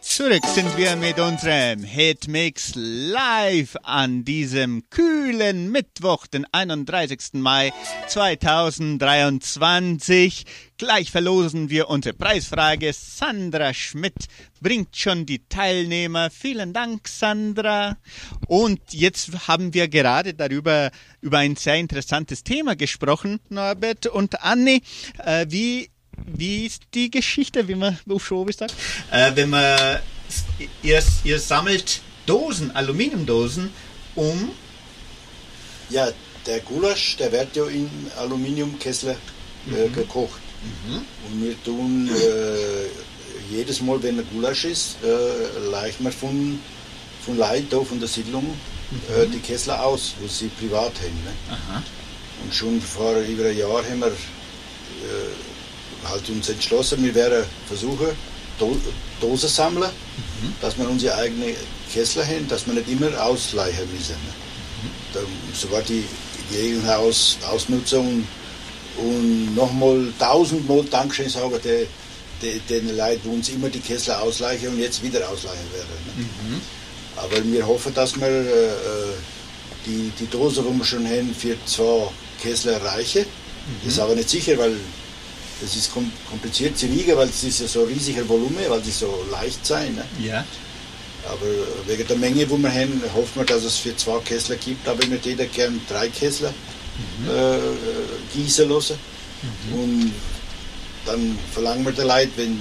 [0.01, 7.33] Zurück sind wir mit unserem Hitmix live an diesem kühlen Mittwoch, den 31.
[7.33, 7.71] Mai
[8.07, 10.45] 2023.
[10.77, 12.93] Gleich verlosen wir unsere Preisfrage.
[12.93, 14.25] Sandra Schmidt
[14.59, 16.31] bringt schon die Teilnehmer.
[16.31, 17.97] Vielen Dank, Sandra.
[18.47, 20.89] Und jetzt haben wir gerade darüber,
[21.21, 24.81] über ein sehr interessantes Thema gesprochen, Norbert und Anni.
[25.23, 25.90] Äh, wie
[26.25, 28.73] wie ist die Geschichte, wie man auf Schobi sagt?
[29.11, 29.99] Äh, wenn man,
[30.81, 33.71] ihr, ihr sammelt Dosen, Aluminiumdosen,
[34.15, 34.51] um,
[35.89, 36.09] Ja,
[36.45, 39.15] der Gulasch, der wird ja in Aluminiumkessel
[39.67, 40.39] äh, gekocht.
[41.27, 46.59] Und wir tun äh, jedes Mal, wenn ein Gulasch ist, äh, leicht wir von,
[47.25, 48.45] von Leuten da von der Siedlung
[49.09, 51.23] äh, die Kessel aus, wo sie privat haben.
[51.25, 51.33] Ne?
[52.43, 54.11] Und schon vor über ein Jahr haben wir äh,
[56.09, 58.09] halt uns entschlossen, wir werden versuchen,
[58.59, 58.77] Do
[59.19, 59.89] Dosen sammeln,
[60.61, 61.55] dass wir unsere eigenen
[61.91, 64.13] Kessel haben, dass wir nicht immer ausleihen müssen.
[64.13, 64.33] Ne?
[65.13, 65.19] da
[65.53, 66.03] soweit die
[66.49, 68.27] Gelegenheit aus, ausnutzen und,
[68.97, 71.87] und nochmal tausendmal Dankeschön sagen den,
[72.41, 75.89] den, den Leuten, die uns immer die Kessler ausleihen und jetzt wieder ausleihen werden.
[76.17, 76.61] Mhm.
[77.17, 79.13] Aber wir hoffen, dass wir äh, äh,
[79.85, 82.09] die, die Dose, die wir schon haben, für zwei
[82.41, 83.25] Kessler reichen.
[83.83, 84.75] Das ist aber nicht sicher, weil
[85.61, 88.83] das ist kom kompliziert zu wiegen, weil es ist ja so ein riesiger Volumen, weil
[88.83, 89.93] sie so leicht sein.
[89.95, 90.05] Ne?
[90.23, 90.45] Ja.
[91.25, 91.45] Aber
[91.85, 95.05] wegen der Menge, wo wir haben, hoffen wir, dass es für zwei Kessler gibt, aber
[95.05, 96.49] nicht jeder gern drei Kessler
[97.27, 98.97] äh, gießen lassen.
[99.71, 100.11] Und
[101.05, 102.59] dann verlangen wir den Leuten, wenn,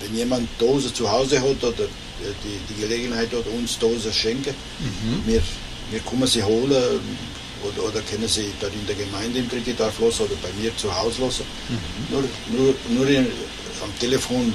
[0.00, 4.54] wenn jemand Dose zu Hause hat oder äh, die, die Gelegenheit hat, uns Dose schenken,
[5.26, 5.42] wir,
[5.90, 7.00] wir können sie holen
[7.62, 10.94] oder, oder können sie dort in der Gemeinde im Dorf los oder bei mir zu
[10.94, 11.44] Hause lassen.
[12.10, 13.26] Nur, nur, nur in,
[13.82, 14.52] am Telefon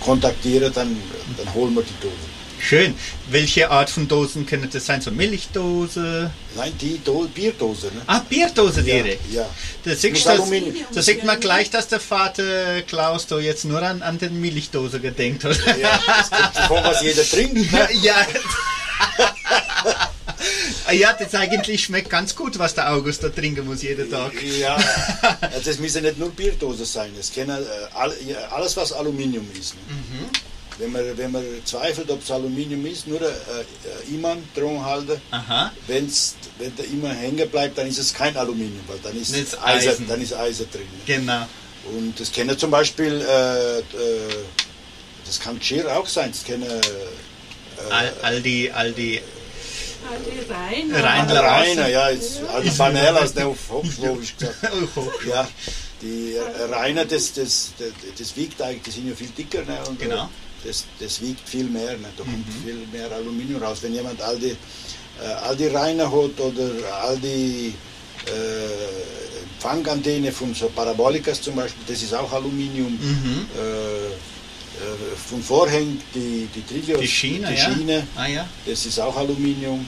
[0.00, 0.96] kontaktieren, dann,
[1.36, 2.14] dann holen wir die Dose.
[2.60, 2.94] Schön.
[3.30, 5.00] Welche Art von Dosen können das sein?
[5.00, 6.30] So Milchdose?
[6.56, 7.86] Nein, die Do Bierdose.
[7.86, 8.02] Ne?
[8.06, 9.32] Ah, Bierdose ja, direkt.
[9.32, 9.48] ja.
[9.84, 10.86] Das sieht das, Aluminium.
[10.92, 15.00] da sieht man gleich, dass der Vater Klaus da jetzt nur an, an den Milchdose
[15.00, 15.56] gedenkt hat.
[15.80, 17.72] Ja, das kommt davon, was jeder trinkt.
[17.72, 17.88] Ne?
[18.02, 18.26] ja.
[20.92, 24.32] ja, das eigentlich schmeckt ganz gut, was der August da trinken muss jeden Tag.
[24.42, 24.76] Ja,
[25.40, 27.10] also das müssen nicht nur Bierdosen sein.
[27.18, 27.54] Es kann äh,
[28.50, 29.74] alles, was Aluminium ist.
[29.74, 29.80] Ne?
[29.88, 30.26] Mhm.
[30.78, 35.20] Wenn, man, wenn man zweifelt, ob es Aluminium ist, nur der äh, Iman dran halten.
[35.88, 39.60] Wenn's, wenn der Iman hängen bleibt, dann ist es kein Aluminium, weil dann ist, Das
[39.62, 39.88] Eisen.
[39.90, 40.08] Eisen.
[40.08, 40.82] dann ist Eisen drin.
[40.82, 41.16] Ne?
[41.16, 41.46] Genau.
[41.96, 43.82] Und das kann ja zum Beispiel, äh, äh,
[45.26, 46.30] das kann Geschirr auch sein.
[46.30, 46.80] Das kann, äh,
[47.90, 49.20] All, all die, all die.
[50.26, 51.04] Die Rainer.
[51.04, 51.42] Rainer.
[51.42, 54.56] Rainer, ja, jetzt, also Panelas, der auf Hochschwabisch gesagt.
[55.28, 55.48] Ja,
[56.00, 56.36] die
[56.70, 59.62] Rainer, das, das, das, das wiegt eigentlich, die sind ja viel dicker.
[59.64, 59.78] Ne?
[59.88, 60.28] Und Genau.
[60.64, 62.08] das, das wiegt viel mehr, ne?
[62.16, 63.78] da kommt viel mehr Aluminium raus.
[63.82, 66.70] Wenn jemand all die, äh, all die Rainer hat oder
[67.02, 67.74] all die
[68.26, 72.92] äh, Empfangantenne von so Parabolikas zum Beispiel, das ist auch Aluminium.
[72.92, 73.46] Mhm.
[73.56, 74.14] Äh,
[74.78, 77.74] äh, von Vorhängen, die, die Trillios, Die Schiene, die ja.
[77.74, 78.48] Schiene, Ah ja.
[78.66, 79.86] das ist auch Aluminium.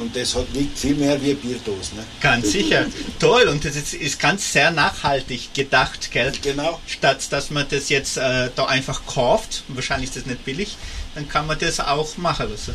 [0.00, 1.96] Und das hat, wiegt viel mehr wie eine Bierdose.
[1.96, 2.04] Ne?
[2.20, 2.86] Ganz sicher.
[3.18, 3.42] Toll.
[3.48, 6.32] Und das ist, ist ganz sehr nachhaltig gedacht, gell?
[6.42, 6.80] Genau.
[6.86, 10.76] Statt dass man das jetzt äh, da einfach kauft, wahrscheinlich ist das nicht billig,
[11.14, 12.74] dann kann man das auch machen lassen.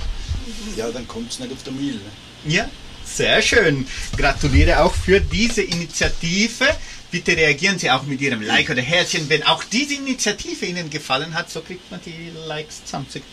[0.75, 1.95] Ja, dann kommt es nicht auf der Müll.
[1.95, 2.53] Ne?
[2.53, 2.69] Ja,
[3.03, 3.87] sehr schön.
[4.15, 6.67] Gratuliere auch für diese Initiative.
[7.09, 11.33] Bitte reagieren Sie auch mit Ihrem Like oder Herzchen, wenn auch diese Initiative Ihnen gefallen
[11.33, 13.23] hat, so kriegt man die Likes 20.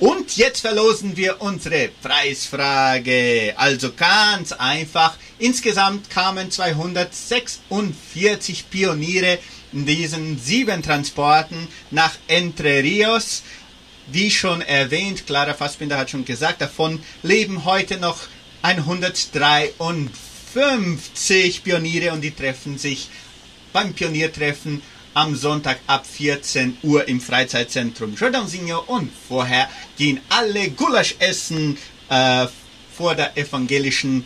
[0.00, 3.54] Und jetzt verlosen wir unsere Preisfrage.
[3.56, 5.16] Also ganz einfach.
[5.38, 9.38] Insgesamt kamen 246 Pioniere
[9.72, 13.44] in diesen sieben Transporten nach Entre Rios.
[14.08, 18.22] Wie schon erwähnt, Clara Fassbinder hat schon gesagt, davon leben heute noch
[20.54, 23.08] 153 Pioniere und die treffen sich
[23.72, 24.82] beim Pioniertreffen
[25.14, 31.78] am Sonntag ab 14 Uhr im Freizeitzentrum Jordãozinho und vorher gehen alle Gulasch essen
[32.08, 32.46] äh,
[32.96, 34.24] vor der evangelischen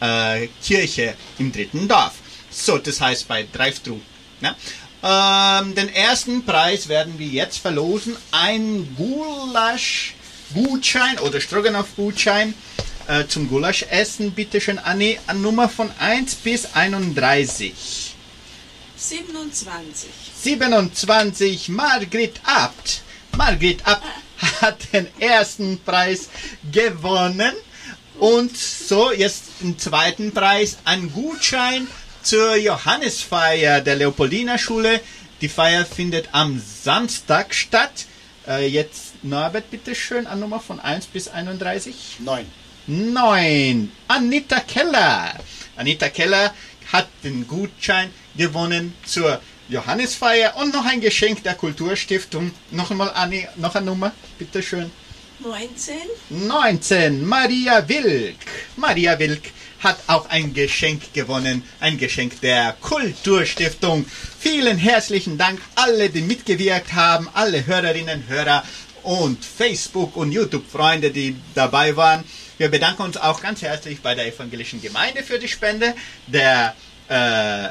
[0.00, 2.12] äh, Kirche im dritten Dorf.
[2.50, 4.00] So, das heißt bei Drive-Thru.
[4.40, 4.56] Ne?
[5.02, 8.16] Ähm, den ersten Preis werden wir jetzt verlosen.
[8.30, 12.54] Ein Gulasch-Gutschein oder Stroganoff-Gutschein
[13.08, 14.32] äh, zum Gulaschessen.
[14.32, 18.14] Bitte schön, Anni, an Nummer von 1 bis 31.
[18.96, 20.08] 27.
[20.42, 23.02] 27, Margret Abt.
[23.36, 24.04] Margret Abt
[24.60, 26.28] hat den ersten Preis
[26.72, 27.54] gewonnen.
[28.18, 31.86] Und so, jetzt den zweiten Preis, ein Gutschein
[32.22, 35.00] zur Johannesfeier der Leopoldina Schule.
[35.40, 38.06] Die Feier findet am Samstag statt.
[38.46, 42.16] Äh, jetzt Norbert, bitteschön, an Nummer von 1 bis 31.
[42.18, 42.46] Neun.
[42.88, 43.92] 9.
[44.08, 45.34] Anita Keller.
[45.76, 46.54] Anita Keller
[46.90, 52.50] hat den Gutschein gewonnen zur Johannesfeier und noch ein Geschenk der Kulturstiftung.
[52.70, 54.90] Noch einmal, Anni, noch eine Nummer, bitteschön.
[55.40, 55.94] 19.
[56.30, 57.26] 19.
[57.26, 58.36] Maria Wilk.
[58.76, 61.62] Maria Wilk hat auch ein Geschenk gewonnen.
[61.80, 64.06] Ein Geschenk der Kulturstiftung.
[64.40, 68.64] Vielen herzlichen Dank alle, die mitgewirkt haben, alle Hörerinnen, Hörer
[69.02, 72.24] und Facebook- und YouTube-Freunde, die dabei waren.
[72.58, 75.94] Wir bedanken uns auch ganz herzlich bei der evangelischen Gemeinde für die Spende
[76.26, 76.74] der,
[77.08, 77.68] äh,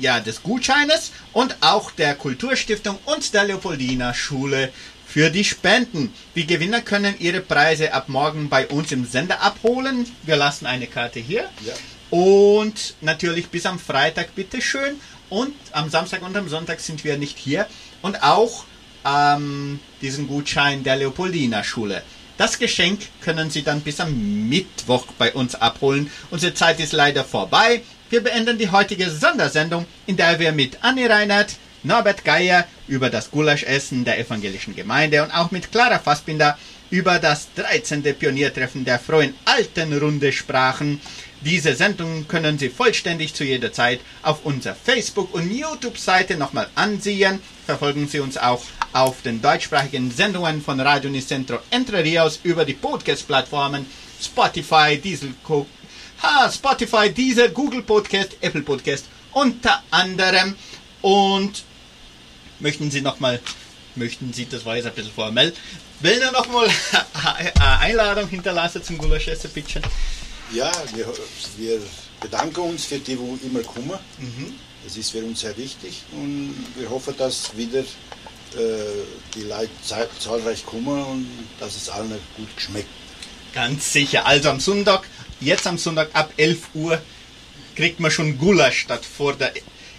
[0.00, 4.72] ja, des Gutscheines und auch der Kulturstiftung und der Leopoldina Schule
[5.06, 6.12] für die Spenden.
[6.34, 10.06] Die Gewinner können ihre Preise ab morgen bei uns im Sender abholen.
[10.24, 11.48] Wir lassen eine Karte hier.
[11.64, 11.74] Ja.
[12.10, 15.00] Und natürlich bis am Freitag bitteschön.
[15.28, 17.66] Und am Samstag und am Sonntag sind wir nicht hier.
[18.02, 18.64] Und auch
[19.04, 22.02] ähm, diesen Gutschein der Leopoldina Schule.
[22.40, 26.10] Das Geschenk können Sie dann bis am Mittwoch bei uns abholen.
[26.30, 27.82] Unsere Zeit ist leider vorbei.
[28.08, 33.30] Wir beenden die heutige Sondersendung, in der wir mit Anni Reinhardt, Norbert Geier über das
[33.30, 36.56] Gulaschessen der evangelischen Gemeinde und auch mit Clara Fassbinder
[36.88, 38.02] über das 13.
[38.02, 40.98] Pioniertreffen der Frohen Altenrunde sprachen.
[41.42, 47.40] Diese Sendung können Sie vollständig zu jeder Zeit auf unserer Facebook- und YouTube-Seite nochmal ansehen.
[47.64, 48.62] Verfolgen Sie uns auch
[48.92, 53.86] auf den deutschsprachigen Sendungen von Radio Nicentro Entre Rios über die Podcast-Plattformen
[54.22, 55.32] Spotify, Diesel,
[56.22, 60.54] ha, Spotify, Diesel, Google Podcast, Apple Podcast unter anderem.
[61.00, 61.64] Und
[62.58, 63.40] möchten Sie nochmal,
[63.96, 65.54] möchten Sie, das war jetzt ein bisschen formell,
[66.00, 66.68] will er nochmal
[67.54, 69.80] eine Einladung hinterlassen zum Gulaschessen, bitte?
[70.52, 71.06] Ja, wir,
[71.56, 71.80] wir
[72.20, 73.98] bedanken uns für die, die immer kommen.
[74.18, 74.54] Mhm.
[74.84, 77.84] Das ist für uns sehr wichtig und wir hoffen, dass wieder äh,
[79.34, 79.70] die Leute
[80.18, 81.26] zahlreich kommen und
[81.60, 82.88] dass es allen gut schmeckt.
[83.52, 84.26] Ganz sicher.
[84.26, 85.06] Also am Sonntag,
[85.40, 87.00] jetzt am Sonntag ab 11 Uhr,
[87.76, 89.52] kriegt man schon Gulasch statt vor der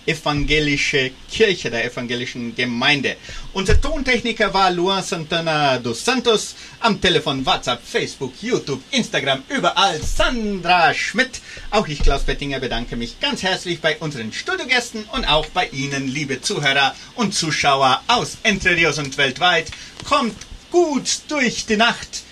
[0.05, 3.17] evangelische Kirche, der evangelischen Gemeinde.
[3.53, 6.55] Unser Tontechniker war Luan Santana dos Santos.
[6.79, 11.41] Am Telefon, WhatsApp, Facebook, YouTube, Instagram, überall Sandra Schmidt.
[11.69, 16.07] Auch ich, Klaus Bettinger, bedanke mich ganz herzlich bei unseren Studiogästen und auch bei Ihnen,
[16.07, 19.71] liebe Zuhörer und Zuschauer aus Entre Rios und weltweit.
[20.07, 20.35] Kommt
[20.71, 22.23] gut durch die Nacht.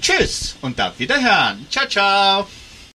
[0.00, 1.66] Tschüss und auf Wiederhören.
[1.70, 2.59] Ciao, ciao.